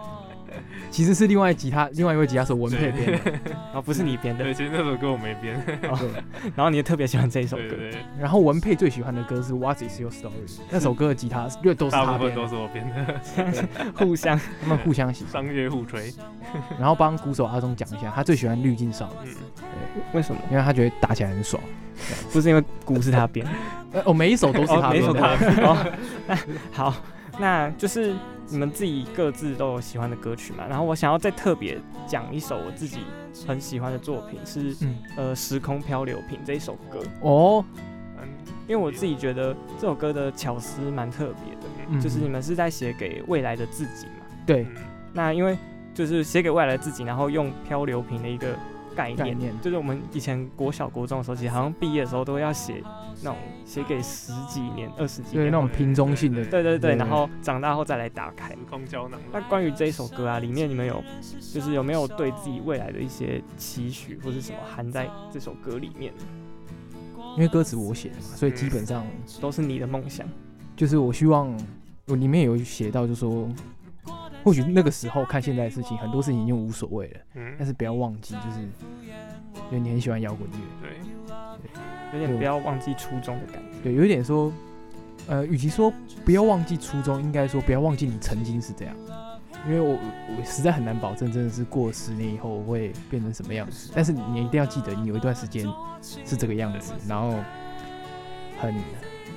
[0.89, 4.43] 其实是另外吉他，另外一位吉他手文佩编的，然后 不是你编的。
[4.43, 5.62] 对，其实那首歌我没编。
[6.56, 7.76] 然后你也特别喜欢这一首歌。
[8.19, 13.93] 然后文佩最喜欢的歌是《What Is Your Story》，那首歌的吉他因为都是他编，大部分都是我编的。
[13.95, 16.13] 互相，他们互相喜欢，商业互吹。
[16.80, 19.32] 然后帮鼓手阿忠讲一下，他最喜欢《滤镜少女》。
[20.13, 20.41] 为什么？
[20.50, 21.62] 因为他觉得打起来很爽，
[22.32, 23.45] 不是因为鼓是他编，
[24.06, 25.21] 哦，每一首都是他编的。
[25.63, 25.78] 哦，
[26.71, 26.93] 好，
[27.39, 28.13] 那就是
[28.49, 30.65] 你们自己各自都有喜欢的歌曲嘛。
[30.67, 33.00] 然后我想要再特别讲一首我自己
[33.48, 37.63] 很喜欢的作品，是、嗯、呃《时空漂流瓶》这一首歌哦。
[38.67, 44.25] 因为我自己觉得这首歌的巧思蛮特别的，嗯、就是你们是在写给未来的自己嘛。
[44.45, 44.65] 对。
[45.13, 45.58] 那因为
[45.93, 48.54] 就是写给未来的自己，然后用漂流瓶的一个。
[48.98, 52.81] 概念，概念就是我们以前国小国中的时候，其实好像毕业的时候都要写
[53.21, 56.43] 那种写给十几年、二十几年，对那种瓶中性的。
[56.45, 58.50] 对对对，然后长大后再来打开。
[58.50, 59.19] 时空胶囊。
[59.31, 61.04] 那关于这一首歌啊，里面你们有
[61.54, 66.12] 就是有没有对自己未来的一些期许或者什么含在这首歌里面？
[67.35, 69.06] 因为歌词我写的嘛，所以基本上
[69.39, 70.27] 都是你的梦想。
[70.75, 71.56] 就是我希望
[72.08, 73.48] 我里面有写到，就是说。
[74.48, 77.19] 或许那个时候看现在的事情，很多事情已经无所谓了。
[77.35, 80.58] 嗯，但是不要忘记，就是因为你很喜欢摇滚乐。
[80.81, 83.79] 对，有点不要忘记初衷的感觉。
[83.83, 84.50] 对，有一点说，
[85.27, 85.91] 呃，与其说
[86.23, 88.95] 不要忘记初衷，应该说不要忘记你曾经是这样。
[89.67, 93.91] 因为我我实在很难保证，真的是过十年以后会变成什么样子。
[93.93, 95.67] 但是你一定要记得，你有一段时间
[96.02, 97.33] 是这个样子，然后
[98.62, 98.73] 很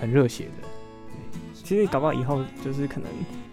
[0.01, 0.69] 很热血的。
[1.09, 3.11] 对，其实你搞不好以后就是可能。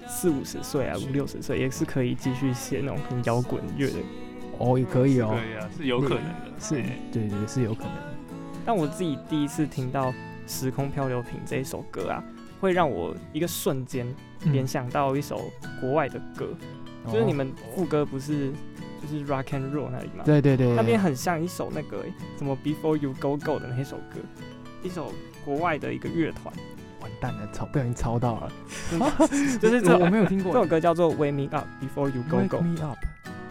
[0.07, 3.99] 四五十岁啊，五六十岁也是可以继续写那种很摇滚乐的
[4.57, 6.75] 哦，也可以哦，对啊，是有可能的，是，
[7.11, 8.15] 对对对，是有可能的。
[8.65, 10.11] 但我自己第一次听到
[10.47, 12.23] 《时空漂流瓶》这一首歌啊，
[12.59, 14.07] 会让我一个瞬间
[14.45, 15.41] 联想到一首
[15.79, 16.49] 国外的歌，
[17.05, 18.51] 嗯、就是你们副歌不是
[19.01, 20.23] 就是 Rock and Roll 那里吗？
[20.25, 22.03] 对对对，那边很像一首那个
[22.37, 24.19] 什么 Before You Go Go 的那首歌。
[24.83, 25.11] 一首
[25.43, 26.53] 国外的一个乐团。
[27.21, 28.51] 完蛋了，抄不小心抄到了，
[29.59, 32.57] 就是这我没有听过这首歌叫做《Wake Me Up Before You Go Go》。
[32.61, 32.97] Wake Me Up，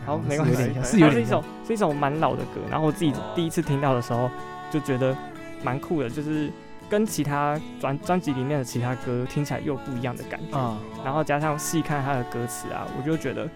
[0.04, 2.60] 好，没关系，是有点，是一首是一首蛮老的歌。
[2.70, 4.30] 然后我自己第一次听到的时候，
[4.70, 5.16] 就觉得
[5.62, 6.50] 蛮酷的，就是
[6.88, 10.56] 跟其他专专辑里面的其他歌听起来又不一样的感觉。
[10.56, 13.48] 啊，然后加上细看它的歌词啊，我就觉得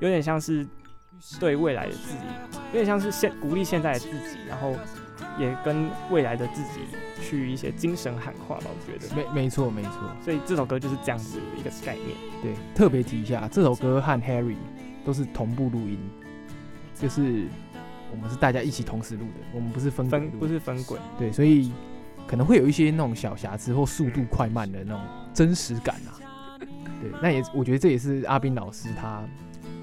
[0.00, 0.66] 有点像是
[1.38, 2.18] 对未来的自己，
[2.68, 4.74] 有点像是现鼓励现在的自己，然后
[5.38, 6.80] 也跟未来的自己。
[7.20, 9.92] 去一些精神喊话吧，我觉得没没错没错，
[10.24, 12.16] 所以这首歌就是这样子的一个概念。
[12.40, 14.54] 对，特别提一下，这首歌和 Harry
[15.04, 15.98] 都是同步录音，
[16.94, 17.48] 就是
[18.12, 20.96] 我们是大家一起同时录的，我们不是分分不是分轨。
[21.18, 21.72] 对，所以
[22.24, 25.02] 可能会有一些那种小瑕疵或速度快慢的那种
[25.34, 26.14] 真实感啊。
[27.02, 29.24] 对，那也我觉得这也是阿斌老师他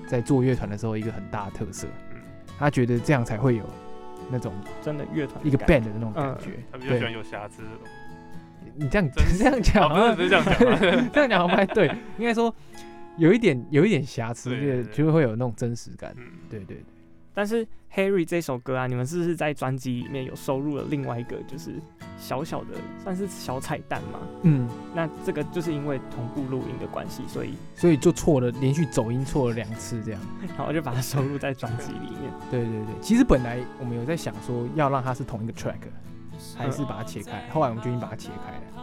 [0.07, 1.85] 在做乐团的时候一个很大的特色，
[2.57, 3.69] 他觉得这样才会有。
[4.29, 7.61] 那种真的乐团一个 band 的那种感觉，他比较喜欢有瑕疵。
[8.77, 10.55] 你这样这样讲，不是这样讲，
[11.13, 11.87] 这样讲 不太对。
[12.17, 12.53] 应该说
[13.17, 16.13] 有一点有一点瑕疵，就就会有那种真实感。
[16.49, 16.83] 对对。
[17.33, 17.65] 但是
[17.95, 21.81] Harry 这首歌啊，你们是不是在专辑里面有收录了另外一个，就是
[22.17, 22.71] 小小的
[23.01, 24.19] 算是小彩蛋嘛？
[24.43, 30.21] 嗯，那这个就是因为同步录音的关系，所以所以就错了，连续走音错了两次这样，
[30.57, 32.31] 然后就把它收录在专辑里面。
[32.51, 35.79] 对对对，其实本来我们有在想说要让它是同一个 track，
[36.57, 38.74] 还是把它切开，后来我们决定把它切开了。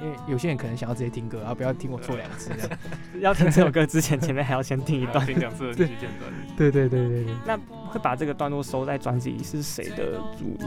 [0.00, 2.78] 因为有些人可能想要直接听歌，然后不要听我错两次这样。
[3.20, 6.32] 要听这首歌之前，前面还要先听一段，听两次的区间段。
[6.56, 7.34] 对对对对对。
[7.46, 7.56] 那
[7.88, 10.64] 会把这个段落收在专辑里是谁的主意？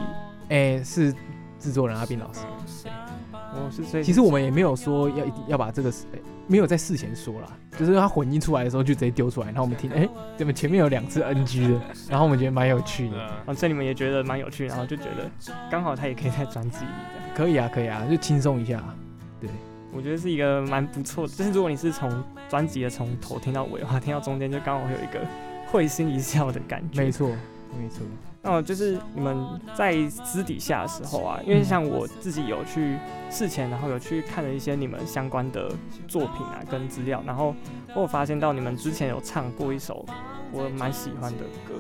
[0.50, 1.14] 哎、欸，是
[1.60, 2.42] 制作人阿斌老师。
[3.32, 13.18] 哦，是所以其实我们也没有说要一定要把这个，欸、没有在事前说啦，就是他混音出来的时候就直接丢出来，然后我们听，哎、欸，怎么前面有两次 NG 的，然后我们觉得蛮有趣的，
[13.48, 15.30] 哦，所以你们也觉得蛮有趣，然后就觉得
[15.70, 18.84] 刚好他也可以在专辑里的，可以啊，可以啊，就轻松一下。
[19.40, 19.50] 对，
[19.92, 22.10] 我觉得是一个蛮不错的，就是如果你是从
[22.50, 25.20] 专辑的从头听到尾的话，听到中间就刚好会有一个
[25.68, 27.02] 会心一笑的感觉。
[27.02, 27.28] 没错，
[27.80, 28.04] 没错。
[28.42, 29.38] 那就是你们
[29.76, 32.98] 在私底下的时候啊，因为像我自己有去
[33.30, 35.70] 事前，然后有去看了一些你们相关的
[36.08, 37.54] 作品啊跟资料，然后
[37.94, 40.06] 我有发现到你们之前有唱过一首
[40.54, 41.76] 我蛮喜欢的歌，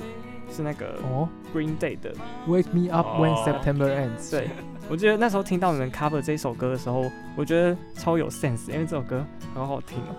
[0.52, 2.14] 是那个哦 Green Day 的
[2.48, 4.32] Wake Me Up When September Ends。
[4.32, 4.50] 对。
[4.90, 9.24] 我觉得那时候听到你们 cover 这首歌的时候，我觉得超有 sense，因为这首歌
[9.54, 10.16] 很好听哦。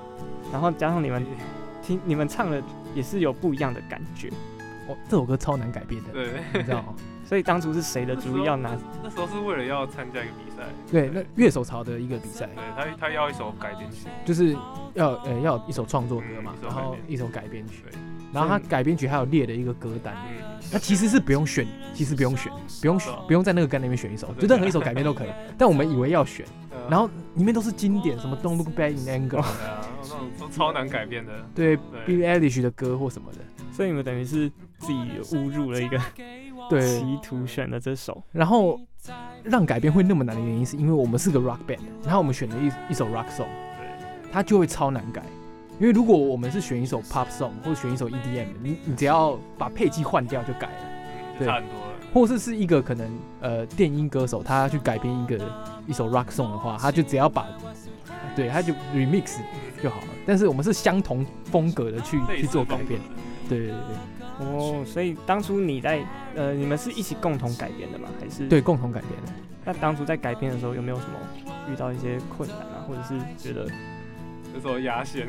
[0.53, 1.27] 然后加上你们
[1.83, 2.63] 听你们唱的
[2.95, 4.29] 也是有不一样的感觉。
[4.89, 6.95] 哦，这首歌超难改编的，对，你知道吗？
[7.25, 8.77] 所以当初是谁的主意要拿？
[9.05, 10.65] 那时候是为了要参加一个比赛。
[10.91, 12.49] 对，那乐手潮的一个比赛。
[12.57, 14.57] 对他，他要一首改编曲，就是
[14.95, 17.85] 要呃要一首创作歌嘛，然后一首改编曲。
[18.33, 20.15] 然后他改编曲还有列的一个歌单，
[20.71, 25.29] 他其实是不用选，其实不用选，不用选，不用在那个歌单里面选一首，就任何一首改编都可以。
[25.59, 26.47] 但我们以为要选，
[26.89, 29.47] 然后里面都是经典，什么 Don't Look Back in Anger，啊，
[30.03, 31.33] 那种都超难改编的。
[31.55, 31.77] 对
[32.07, 33.39] ，Billie Eilish 的歌或什么的，
[33.73, 36.01] 所以你们等于是自己误入了一个
[36.69, 38.23] 对歧途选了这首。
[38.31, 38.81] 然后
[39.43, 43.49] 让改编会那么难的原因，是因为我们是个 rock band，然后我们选了一一首 rock song，
[44.31, 45.23] 它就会超难改。
[45.81, 50.85] 因为如果我们是选一首 pop song 或者选一首 EDM，你你只要把配器换掉就改了，
[51.39, 51.93] 对，差很多了。
[52.13, 53.09] 或是是一个可能
[53.41, 55.39] 呃电音歌手他去改编一个
[55.87, 57.47] 一首 rock song 的话，他就只要把
[58.37, 59.39] 对他就 remix
[59.83, 60.09] 就好了。
[60.27, 63.01] 但是我们是相同风格的去去做改编，
[63.49, 64.47] 对对对对。
[64.47, 66.05] 哦，所以当初你在
[66.35, 68.09] 呃你们是一起共同改编的吗？
[68.21, 69.33] 还是对共同改编的？
[69.65, 71.19] 那当初在改编的时候有没有什么
[71.73, 73.67] 遇到一些困难啊，或者是觉得？
[74.55, 75.29] 那时候压线，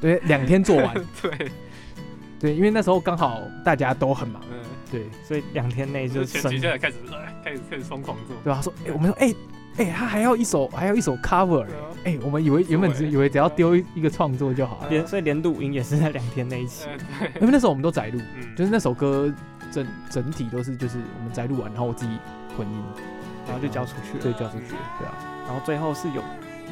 [0.00, 1.50] 对，两天做完， 对，
[2.38, 4.58] 对，因为那时候刚好大家都很忙，嗯，
[4.90, 6.96] 对，所以两天内就前几天开始，
[7.44, 9.34] 开始开始疯狂做，对他说，哎，我们说，哎，
[9.76, 11.66] 哎，他还要一首，还要一首 cover，
[12.04, 16.86] 哎，我们以为原本只以为只要丢一个创作就好了，连所以连录音也是在两天内一起，
[17.40, 18.20] 因为那时候我们都宅录，
[18.56, 19.32] 就是那首歌
[19.70, 22.12] 整整体都是就是我们宅录完，然后我自己
[22.56, 22.82] 混音，
[23.46, 25.14] 然后就交出去了，对，交出去，对啊，
[25.46, 26.22] 然后最后是有，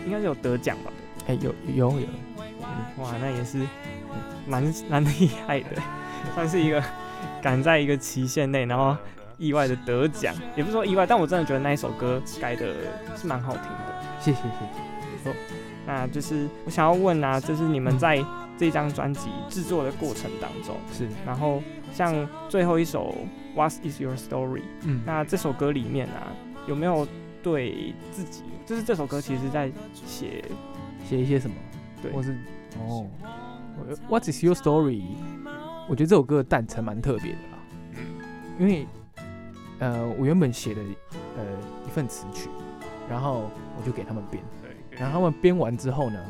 [0.05, 0.91] 应该是有得奖吧。
[1.29, 2.07] 哎、欸，有有有、
[2.39, 3.61] 嗯，哇，那也是
[4.47, 5.77] 蛮蛮厉害的，
[6.35, 6.83] 算是一个
[7.43, 8.97] 赶在一个期限内，然后
[9.37, 12.75] 意外的得奖，也不是说意外，但我真的觉得那一首歌改的
[13.15, 14.03] 是蛮好听的。
[14.19, 14.49] 谢谢谢
[15.23, 15.31] 谢。
[15.31, 15.35] 哦，
[15.87, 18.25] 那就是我想要问啊，就是你们在
[18.57, 21.63] 这张专辑制作的过程当中，是，然后
[21.93, 23.15] 像最后一首
[23.55, 24.63] What is your story？
[24.85, 26.33] 嗯，那这首歌里面啊，
[26.67, 27.07] 有没有
[27.43, 30.43] 对自己，就是这首歌其实在写。
[31.09, 31.57] 写一些什么？
[32.03, 32.37] 对，或是
[32.79, 33.07] 哦
[34.09, 35.03] ，What is your story？
[35.89, 37.59] 我觉得这首歌的诞辰蛮特别的啦。
[37.93, 38.01] 嗯，
[38.59, 38.87] 因为
[39.79, 40.83] 呃，我原本写的
[41.39, 41.45] 呃
[41.87, 42.51] 一份词曲，
[43.09, 46.23] 然后我就给他们编，对，然后他们编完之后呢，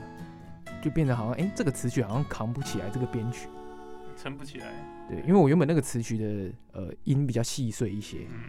[0.80, 3.48] 就变得好像哎、欸，这个词曲好像扛不起来这个编曲，
[4.16, 4.66] 撑不起来。
[5.08, 8.44] 对，因为我原本那个词曲的呃音比较细碎一些，嗯、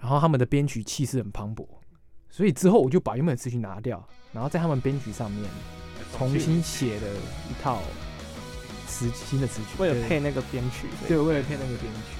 [0.00, 1.66] 然后他们的编曲气势很磅礴，
[2.30, 4.02] 所以之后我就把原本的词曲拿掉，
[4.32, 5.44] 然后在他们编曲上面
[6.16, 7.06] 重新写了
[7.50, 7.80] 一套
[8.86, 12.16] 词新的词曲，为了配那个编曲，对，为了配那个编曲。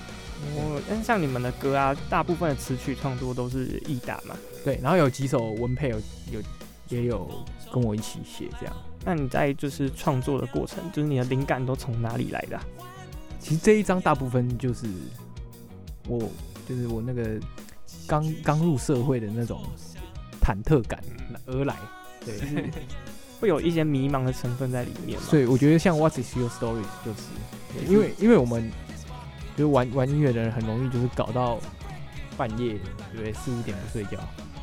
[0.55, 4.37] 我，但像你们的歌啊，大部分的词曲创作都是易达嘛？
[4.65, 5.99] 对，然后有几首文配有
[6.31, 6.41] 有
[6.89, 7.29] 也有
[7.73, 8.77] 跟我一起写这样。
[9.05, 12.65] 那你在就是创作的过程，就是你的灵感都从哪里来的啊？
[13.41, 14.87] 其实这一张大部分就是
[16.07, 16.21] 我，
[16.69, 17.41] 就是我那个
[18.07, 19.63] 刚刚入社会的那种
[20.41, 21.03] 忐忑感
[21.47, 21.77] 而来，
[22.25, 22.71] 对，
[23.41, 25.27] 会有一些迷茫的成分在里面嘛。
[25.29, 28.71] 所以我觉得像 What is your story 就是，因为因为我们。
[29.59, 31.59] 就玩玩音乐的人很容易就是搞到
[32.37, 32.75] 半夜，
[33.11, 33.33] 对不对？
[33.33, 34.17] 四五点不睡觉，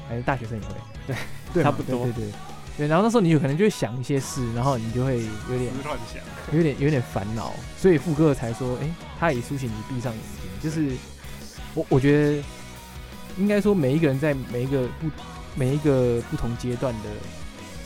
[0.08, 0.74] 还是大学生也会，
[1.06, 1.16] 对，
[1.56, 2.32] 对差不多，对对对，
[2.78, 2.88] 对。
[2.88, 5.18] 然后那时候你有可能就会想一些事，然后你就会
[5.52, 6.24] 有点乱想，
[6.58, 7.54] 有点有点烦恼。
[7.78, 10.50] 所以副歌才说，哎、欸，他已苏醒，你闭上眼睛。
[10.64, 10.96] 就是
[11.74, 12.42] 我我觉得
[13.38, 15.10] 应该说，每一个人在每一个不
[15.56, 17.10] 每一个不同阶段的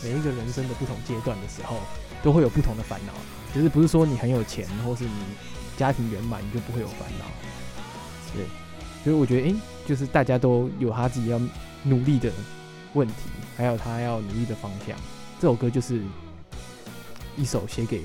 [0.03, 1.77] 每一个人生的不同阶段的时候，
[2.23, 3.13] 都会有不同的烦恼。
[3.53, 5.11] 就是不是说你很有钱，或是你。
[5.79, 7.25] 家庭圆满，你就不会有烦恼。
[8.35, 8.43] 对，
[9.01, 11.39] 所以我觉得，哎、欸，就是大家都有他自己要
[11.83, 12.29] 努力的
[12.95, 13.13] 问题，
[13.55, 14.93] 还有他要努力的方向。
[15.39, 16.01] 这首歌就是
[17.37, 18.03] 一首写给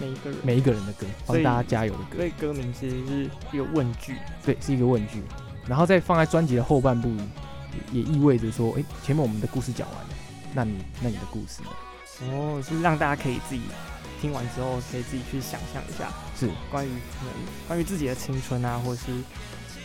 [0.00, 2.16] 每一个人每一个人的歌，帮大家加油的歌。
[2.16, 5.22] 所以歌名其实是一个问句，对，是一个问句。
[5.66, 7.14] 然后再放在专辑的后半部，
[7.92, 10.08] 也意味着说，哎、欸，前面我们的故事讲完了，
[10.54, 11.68] 那你那你的故事呢？
[12.32, 13.62] 哦，是让大家可以自己。
[14.20, 16.90] 听完之后，可以自己去想象一下，是关于
[17.66, 19.12] 关于自己的青春啊，或者是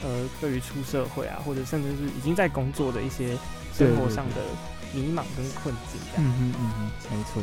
[0.03, 3.30] 呃，对于出社会啊，或者甚至是已经在工作的一些
[3.74, 4.41] 生活上的
[4.93, 6.01] 迷茫跟困境。
[6.18, 7.41] 嗯嗯嗯嗯，没错。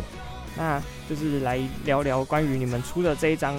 [0.55, 3.57] 那就是来聊聊关于你们出的这一张《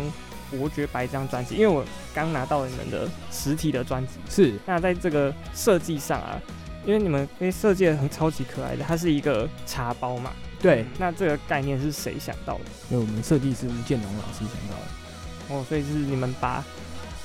[0.51, 1.83] 伯爵白》这张专辑，因为我
[2.13, 4.13] 刚拿到你们的实体的专辑。
[4.29, 4.59] 是。
[4.63, 6.39] 那在这个设计上啊，
[6.85, 10.31] 因为你们可以设计的很超级可爱的，它是一个茶包嘛。
[10.61, 12.65] 对，那这个概念是谁想到的？
[12.89, 15.53] 因为我们设计师吴建龙老师想到的。
[15.55, 16.63] 哦，所以是你们把，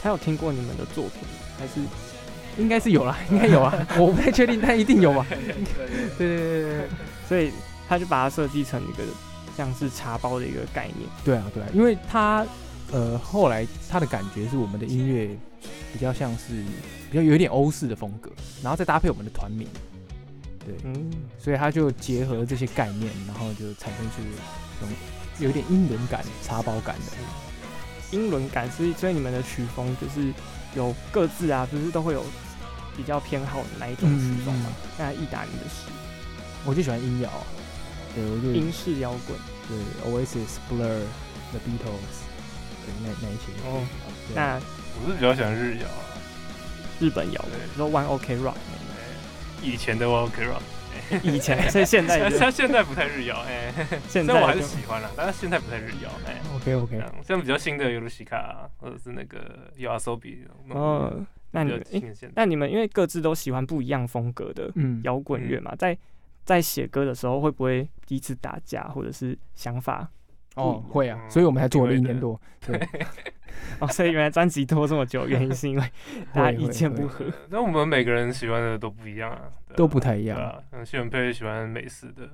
[0.03, 1.23] 他有听过你们的作品，
[1.57, 1.75] 还是
[2.61, 5.25] 应该是有啦， 应该有啊， 我不太确定，但一定有吧。
[5.31, 5.39] 对
[6.19, 6.89] 对对对对，
[7.29, 7.53] 所以
[7.89, 9.05] 他就把它设计成一个
[9.57, 11.09] 像是茶包的一个概念。
[11.25, 12.45] 对啊，对啊，因为他
[12.91, 15.31] 呃后来他的感觉是我们的音乐
[15.93, 16.63] 比较像是
[17.11, 18.31] 比较有一点欧式的风格，
[18.63, 19.67] 然后再搭配我们的团名。
[20.65, 24.17] 对，嗯，所以它就结合了这些概念，然后就产生出
[24.81, 24.95] 这种
[25.39, 27.13] 有点英伦感、茶包感的
[28.11, 28.71] 英伦感。
[28.71, 30.33] 所以，所以你们的曲风就是
[30.75, 32.23] 有各自啊，就是都会有
[32.97, 34.71] 比较偏好的哪一种曲风嘛？
[34.99, 35.91] 那意大利的是，
[36.67, 37.31] 我就喜欢音摇，
[38.15, 41.01] 对，我就英式摇滚，对，Oasis、Blur、
[41.51, 42.19] The Beatles，
[42.85, 43.53] 对，那那一些。
[43.65, 43.87] 哦，
[44.35, 44.61] 那
[45.01, 46.03] 我是比较喜欢日摇啊，
[47.01, 47.45] 日本摇，
[47.77, 48.55] 说 One OK Rock。
[49.63, 53.73] 以前的 One OK Rock，以前，所以现在他 现在不太日谣，哎，
[54.09, 60.39] 现在我还是喜欢了，但是现在不太日谣，哎，OK OK，像比较新的尤鲁西卡，或者是那个 YOASOBI，
[60.71, 61.85] 哦，那你们，
[62.35, 64.73] 那你们因为各自都喜欢不一样风格的
[65.03, 65.97] 摇滚乐嘛，在
[66.45, 70.09] 在写歌的时候会不会彼此打架，或者是想法？
[70.55, 72.81] 哦，会啊，所以我们才做了一年多，对。
[73.81, 75.83] 哦，所以原来专辑拖这么久，原因是因为
[76.33, 77.25] 大家意见不合。
[77.51, 79.43] 那我们每个人喜欢的都不一样啊，
[79.77, 80.63] 都不太一样。
[80.73, 82.29] 嗯，谢文佩喜欢美式的，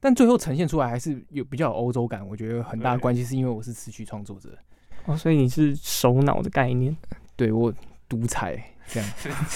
[0.00, 2.26] 但最后呈现出来还是有比较有欧洲感。
[2.26, 4.56] 我觉得很大的关系是因为我是词曲创作者，
[5.04, 6.96] 哦，所以你是首脑的概念，
[7.36, 7.72] 对我
[8.08, 9.10] 独裁这样，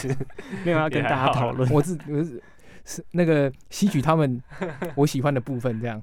[0.64, 1.70] 没有要跟大家讨论。
[1.70, 2.42] 我是我是
[2.84, 4.42] 是那个吸取他们
[4.94, 6.02] 我喜欢的部分这样。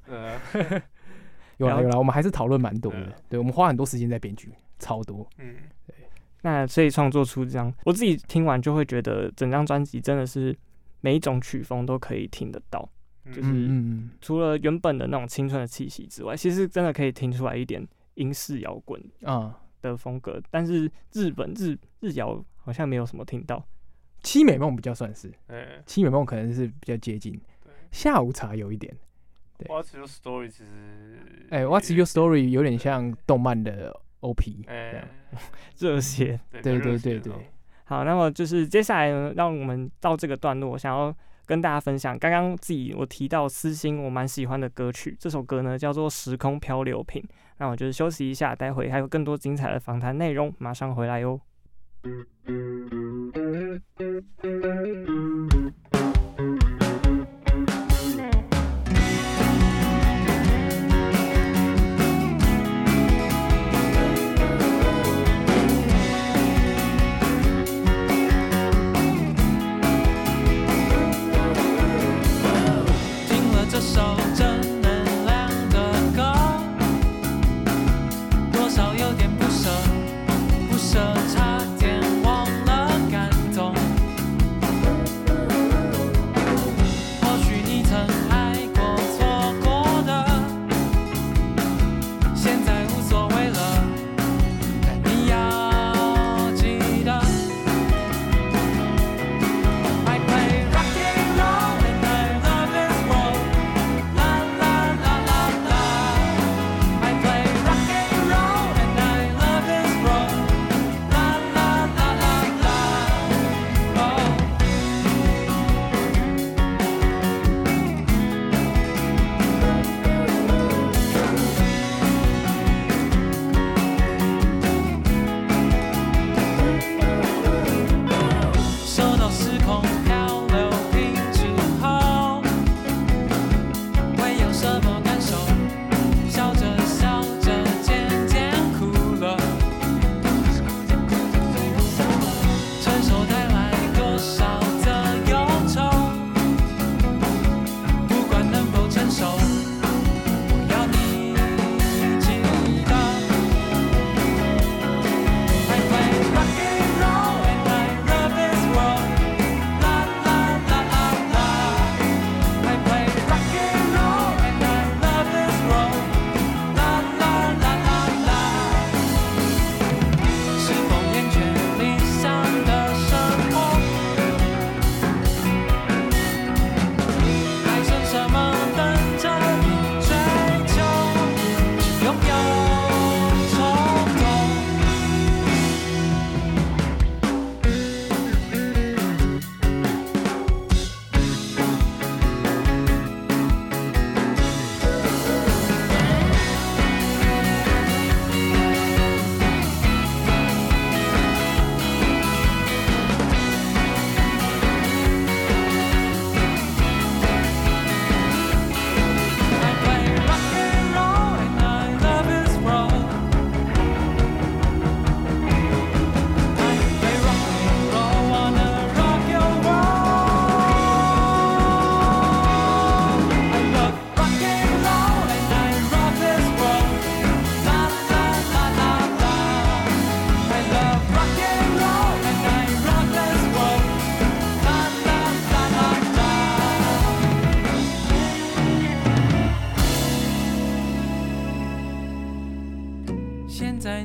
[1.57, 4.51] 有啦有啦，我们还是讨论蛮多的，对，我们花很多时间在编曲。
[4.79, 5.55] 超多，嗯，
[5.85, 5.95] 对，
[6.41, 10.57] 那所以创作出这张，我自己听完就会觉得整张专辑真的是
[11.01, 12.87] 每一种曲风都可以听得到，
[13.33, 13.69] 就是
[14.21, 19.61] 除了原本的那种青春的气息之外，其实真的可以听出来一点英式摇滚啊。
[19.79, 23.63] 的风格，但是日本日日摇好像没有什么听到，
[24.23, 27.39] 七美梦比较算是，哎，七美梦可能是比较接近，
[27.91, 28.91] 下午茶有一点，
[29.55, 33.95] 对，What's your story 其实，哎，What's your story 有点像动漫的。
[34.21, 35.07] OP，哎，
[35.77, 37.33] 热血，对对对对对。
[37.85, 41.15] 好，那么就是接下来呢，让我们到这个段落，想要
[41.45, 47.21] 跟大家分享刚刚自己我提到私心我蛮喜欢的歌曲，这首歌呢叫做《时空漂流瓶》。
[47.59, 51.39] 那我就是休息一下，待会还有更多精彩的访谈内容，马上回来哟。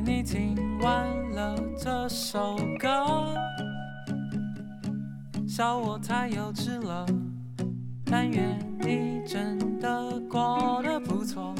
[0.05, 2.89] 你听完了这首歌，
[5.47, 7.05] 笑我太幼稚了，
[8.05, 11.55] 但愿你真的过得不错。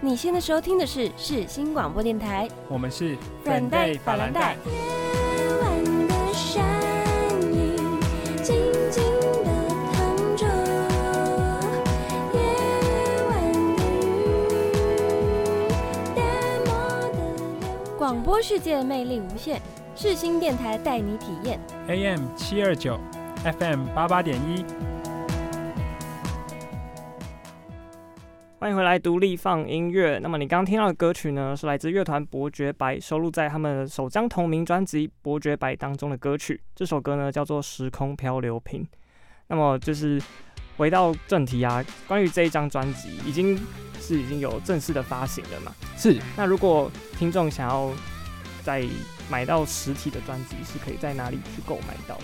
[0.00, 4.56] 你现在收听的是世新广播电台，我们是软带法兰带。
[18.08, 19.60] 广播世界魅力无限，
[19.94, 21.60] 世新电台带你体验。
[21.88, 22.98] AM 七二九
[23.44, 24.64] ，FM 八八点一。
[28.58, 30.18] 欢迎回来，独立 FUN 音乐。
[30.22, 36.58] 那么你刚刚听到的歌曲呢，是来自乐团伯爵白收录在他们首张同名专辑《伯爵白》当中的歌曲。
[36.74, 38.82] 这首歌呢叫做《时空漂流瓶》。
[39.48, 40.18] 那么就是
[40.78, 43.60] 回到正题啊，关于这一张专辑，已经
[44.00, 45.74] 是已经有正式的发行了嘛？
[45.98, 46.16] 是。
[46.36, 47.92] 那如果听众想要
[48.62, 48.86] 再
[49.28, 52.16] 买到实体的专辑，是可以在哪里去购买到？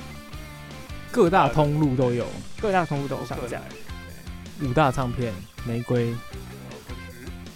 [1.11, 2.27] 各大通路都有，
[2.61, 3.61] 各大通路都有上架。
[4.63, 5.33] 五大唱片、
[5.67, 6.15] 玫瑰，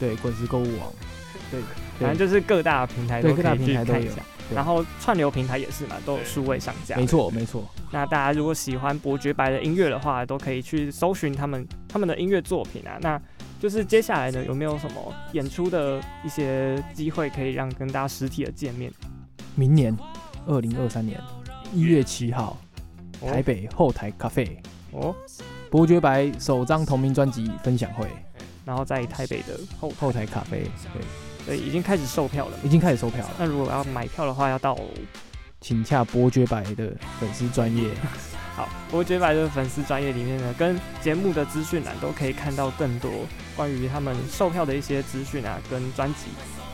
[0.01, 0.93] 对，滚石购物网，
[1.49, 1.61] 对，
[2.01, 4.17] 反正就是各大平台都可以去看一下。
[4.55, 6.97] 然后串流平台也是嘛，都有数位上架。
[6.97, 7.65] 没错，没错。
[7.91, 12.99] 那大家如果喜欢伯爵白的音乐的话，都可以去搜寻他们他们的音乐作品啊。
[13.01, 13.21] 那
[13.61, 18.93] 就是接下来呢，有没有什么演出的一些机会可以让跟大家实体的见面？
[19.55, 19.97] 明年
[20.47, 21.21] 二零二三年
[21.73, 22.57] 一月七号，
[23.21, 24.61] 台北后台咖啡
[24.93, 25.15] 哦。
[25.71, 28.07] 伯爵白首张同名专辑分享会，
[28.65, 30.63] 然后在台北的后后台咖啡，
[30.95, 31.03] 对，
[31.49, 33.31] 所以已经开始售票了，已经开始售票了。
[33.39, 34.79] 那如果要买票的话，要到
[35.63, 37.89] 请洽伯爵白的粉丝专业。
[38.55, 43.11] 好，伯爵白的粉丝专业里面呢，跟节目的资讯栏都可以看到更多
[43.57, 46.27] 关于他们售票的一些资讯啊，跟专辑。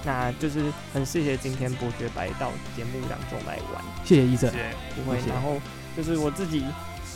[0.04, 4.52] 那就是很谢谢今天伯爵白到节目当中来玩，谢谢医生，
[4.96, 5.18] 不会。
[5.28, 5.60] 然后
[5.96, 6.64] 就是我自己。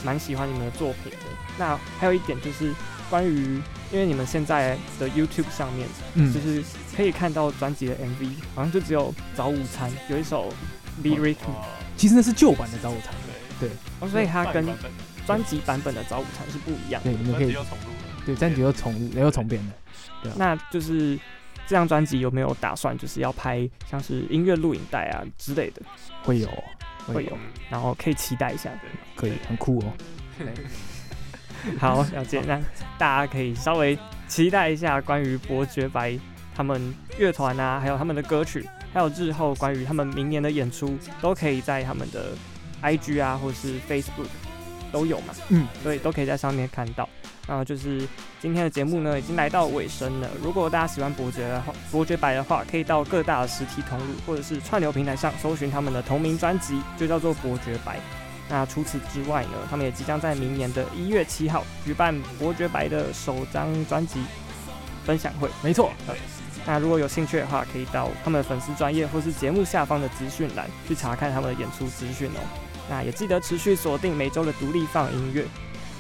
[0.05, 1.27] 蛮喜欢你们的作品的。
[1.59, 2.73] 那还有一点就是
[3.11, 6.63] 关于，因为你们现在的 YouTube 上面，嗯，就是
[6.99, 10.53] 可以看到专辑的 MV，好像就只有早午餐有一首
[11.01, 11.37] Lyric，
[11.97, 13.15] 其实那是旧版的早午餐，
[13.61, 13.71] 对，
[14.01, 14.67] 哦，所以它跟
[15.25, 17.13] 专辑版本的早午餐是不一样的。
[17.13, 17.57] 对，你们可以
[18.27, 19.73] 对，专辑又重又重编的。
[20.25, 21.17] 对，那就是
[21.69, 25.83] 这张专辑有没有打算就是要拍像是音乐录影带啊之类的？
[26.25, 26.49] 会有。
[27.07, 27.39] 会有，
[27.71, 28.71] 然后可以期待一下，
[29.15, 29.93] 可以，很酷哦。
[31.79, 32.61] 好，了解，那
[32.99, 33.97] 大家可以稍微
[34.27, 36.19] 期待一下关于伯爵白
[36.59, 42.33] 他们乐团啊，还有他们的歌曲，还有日后关于他们明年的演出，都可以在他们的
[42.83, 44.27] IG 啊，或是 Facebook
[44.91, 45.33] 都有嘛。
[45.51, 47.09] 嗯，所以都可以在上面看到。
[47.47, 48.07] 然后就是
[48.41, 50.29] 今天的节目呢，已经来到尾声了。
[50.43, 58.01] 如果大家喜欢伯爵的话，伯爵白的话，可以到各大的实体通路或者是串流平台上搜寻他们的同名专辑，就叫做伯爵白。
[58.49, 64.25] 那除此之外呢，他们也即将在明年的一月七号举办伯爵白的首张专辑
[65.05, 65.49] 分享会。
[65.63, 65.93] 没错。
[66.67, 72.41] 那如果有兴趣的话，可以到他们的粉丝专业或是节目下方的资讯栏去查看他们的演出资讯哦。
[72.91, 75.45] 那也记得持续锁定每周的独立放音乐。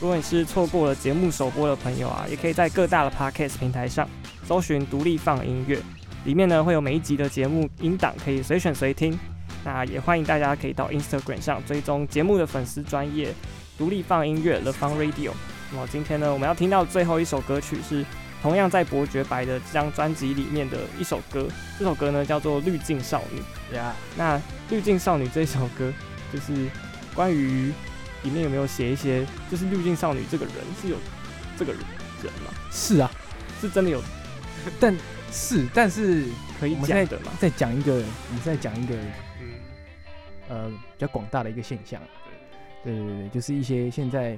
[0.01, 4.09] 如果你是错过了节目首播的朋友啊，也可以在各大的 Podcast 平台上
[4.47, 5.79] 搜寻独立放音乐，
[6.25, 9.19] 里面呢会有每一集的节目音档可以随选随听。
[9.65, 13.35] 那也欢迎大家可以到 Instagram 上追踪节目的粉丝专业
[13.77, 15.33] 独立放音乐 The Fun Radio。
[15.73, 18.05] 那么今天呢，我们要听到最后一首歌曲是
[18.43, 23.41] 同样在伯爵白的这张专辑里面的一首歌，这首歌呢叫做《滤镜少女》。
[24.17, 24.37] 那
[24.71, 25.93] 《滤镜少女》这首歌
[26.33, 26.69] 就是
[27.15, 27.73] 关于。
[28.25, 30.97] 里面有没有写一些，就是滤镜少女这个人是有
[31.57, 31.81] 这个人
[32.45, 32.53] 吗？
[32.69, 33.09] 是啊，
[33.61, 34.03] 是真的有，
[34.81, 34.93] 但
[35.31, 36.27] 是但是
[36.59, 37.31] 可以讲的嘛？
[37.39, 38.97] 再讲一个，你再讲一个，
[39.41, 39.55] 嗯，
[40.49, 42.03] 呃，比较广大的一个现象，
[42.83, 44.37] 对对对，就是一些现在，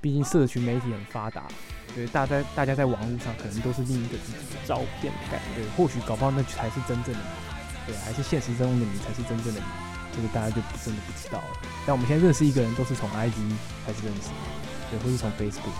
[0.00, 1.46] 毕竟社群媒体很发达，
[1.94, 9.66] 对，大家大家在网络上可能都是另一个自己的照片的感觉，对，或许搞不好那才是真正的你，对，还是现实中的你才是真正的你。
[10.14, 11.60] 这个大家就真的不知道了。
[11.86, 13.32] 但我们现在认识一个人，都是从 IG
[13.86, 14.28] 开始认识，
[14.90, 15.72] 对，或是从 Facebook。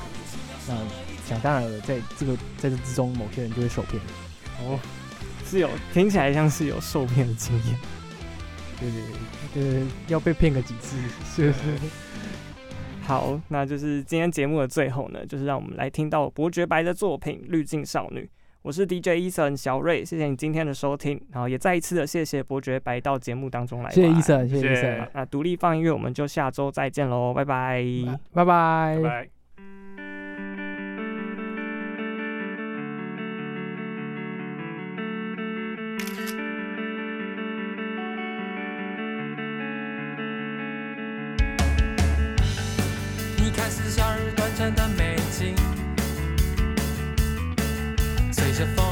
[0.67, 0.75] 那
[1.29, 4.01] 想当然了，在这个在这之中，某些人就会受骗。
[4.61, 4.81] 哦，
[5.47, 7.79] 是有听起来像是有受骗的经验。
[8.81, 9.03] 对对
[9.53, 10.97] 对，就是要被骗个几次，
[11.37, 11.79] 是不是？
[13.03, 18.21] 好，那就是今天节目的最后呢，就是让我们来听到伯爵白的作品《滤镜少女》。
[18.63, 23.91] 我是 DJ Eason 小瑞，谢谢你今天的收听，然后也再一次的谢谢伯爵白到节目当中来。
[23.91, 25.09] 谢谢 Eason，谢谢 Eason。
[25.15, 27.85] 那独立 FUN 音乐，我们就下周再见喽，拜拜，
[28.33, 29.42] 拜拜，拜拜。
[44.71, 45.57] 的美景，
[48.33, 48.92] 随着风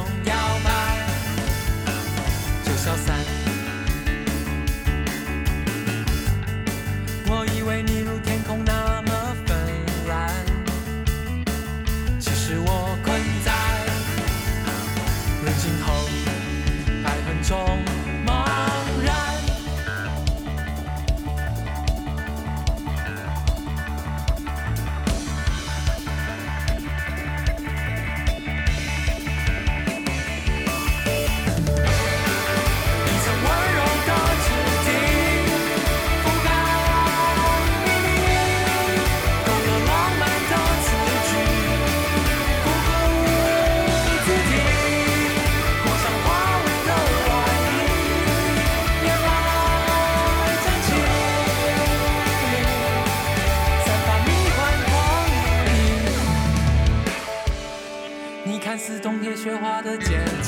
[59.51, 60.40] 喧哗的街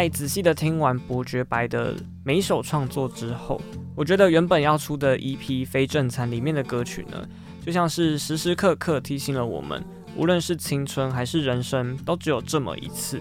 [0.00, 1.94] 在仔细的听完伯爵白的
[2.24, 3.60] 每首创作之后，
[3.94, 7.22] 我觉得原本要出的 EP《非正餐》里面的歌曲呢，
[7.62, 9.84] 就像是时时刻刻提醒了我们，
[10.16, 13.20] 无论是青春还是人生，都只有这么一次。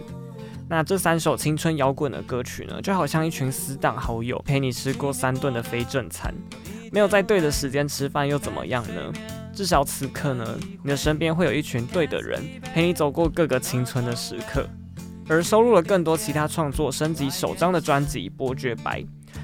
[0.70, 6.34] 那这三首青春摇滚的歌曲呢，就好像一群死党好友陪你吃过三顿的非正餐，
[6.94, 9.12] 没有在对的时间吃饭又怎么样呢？
[9.52, 12.42] 至少此刻呢，你的身边会有一群对的人
[12.74, 14.66] 陪你走过各个青春的时刻。
[15.30, 19.00] 而收录了更多其他创作，升级首张的专辑《伯爵白》。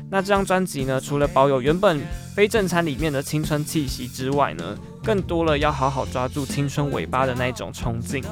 [0.10, 2.02] 那这张专辑呢，除了保有原本
[2.36, 8.24] 非正餐里面的青春气息之外呢，更多了要好好抓住青春尾巴的那种冲劲。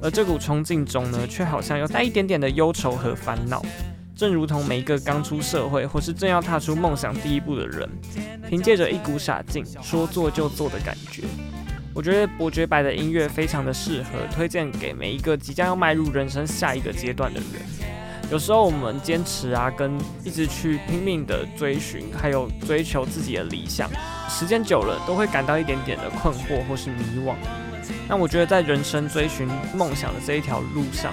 [0.00, 3.60] 而这股冲劲中呢，却好像又带一点点的忧愁和烦恼。
[4.14, 7.88] 正如同每一个刚出社会或是正要踏出梦想第一步的人，
[8.48, 11.24] 凭借着一股傻劲，说做就做的感觉。
[11.94, 17.48] 我觉得伯爵白的音乐非常的适合推荐给每一个即将要迈入人生下一个阶段的人。
[18.30, 19.92] 有时候我们坚持啊，跟
[20.24, 23.90] 一直去拼命的追寻，还有追求自己的理想，
[24.30, 27.34] 时间久了都会感到一点点的困惑或是迷惘。
[28.08, 31.12] 那我觉得在人生追寻梦想的这一条路上，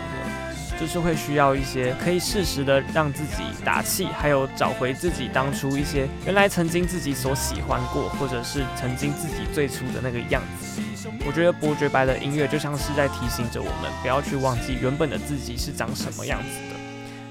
[0.80, 10.82] 就是会需要一些可以适时的让自己打气，还有找回自己当初一些原来曾经自己所喜欢过，或者是曾经自己最初的那个样子。
[11.26, 16.80] 我觉得伯爵白的音乐就像是在提醒着我们，不要去忘记原本的自己是长什么样子的。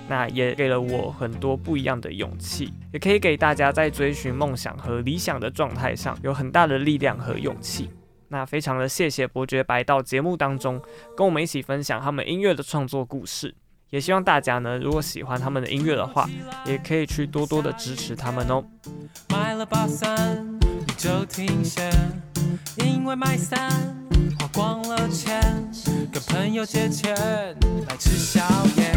[0.08, 7.90] 那也给了我很多不一样的勇气，也可以给大家在追寻梦想和理想的状态上有很大的力量和勇气。
[8.28, 10.80] 那非常的谢谢伯爵白到节目当中
[11.16, 13.54] 跟我们一起分享他们音乐的创作故事，
[13.90, 16.28] 也希望大家呢，如果喜欢他们的音乐的话，
[16.66, 18.62] 也可以去多多的支持他们哦。
[19.30, 21.82] 买了把伞，你就停下
[22.76, 23.70] 因为买伞
[24.38, 25.40] 花光了钱，
[26.12, 27.14] 跟朋友借钱
[27.88, 28.42] 来吃宵
[28.76, 28.92] 夜，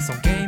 [0.00, 0.45] 送给。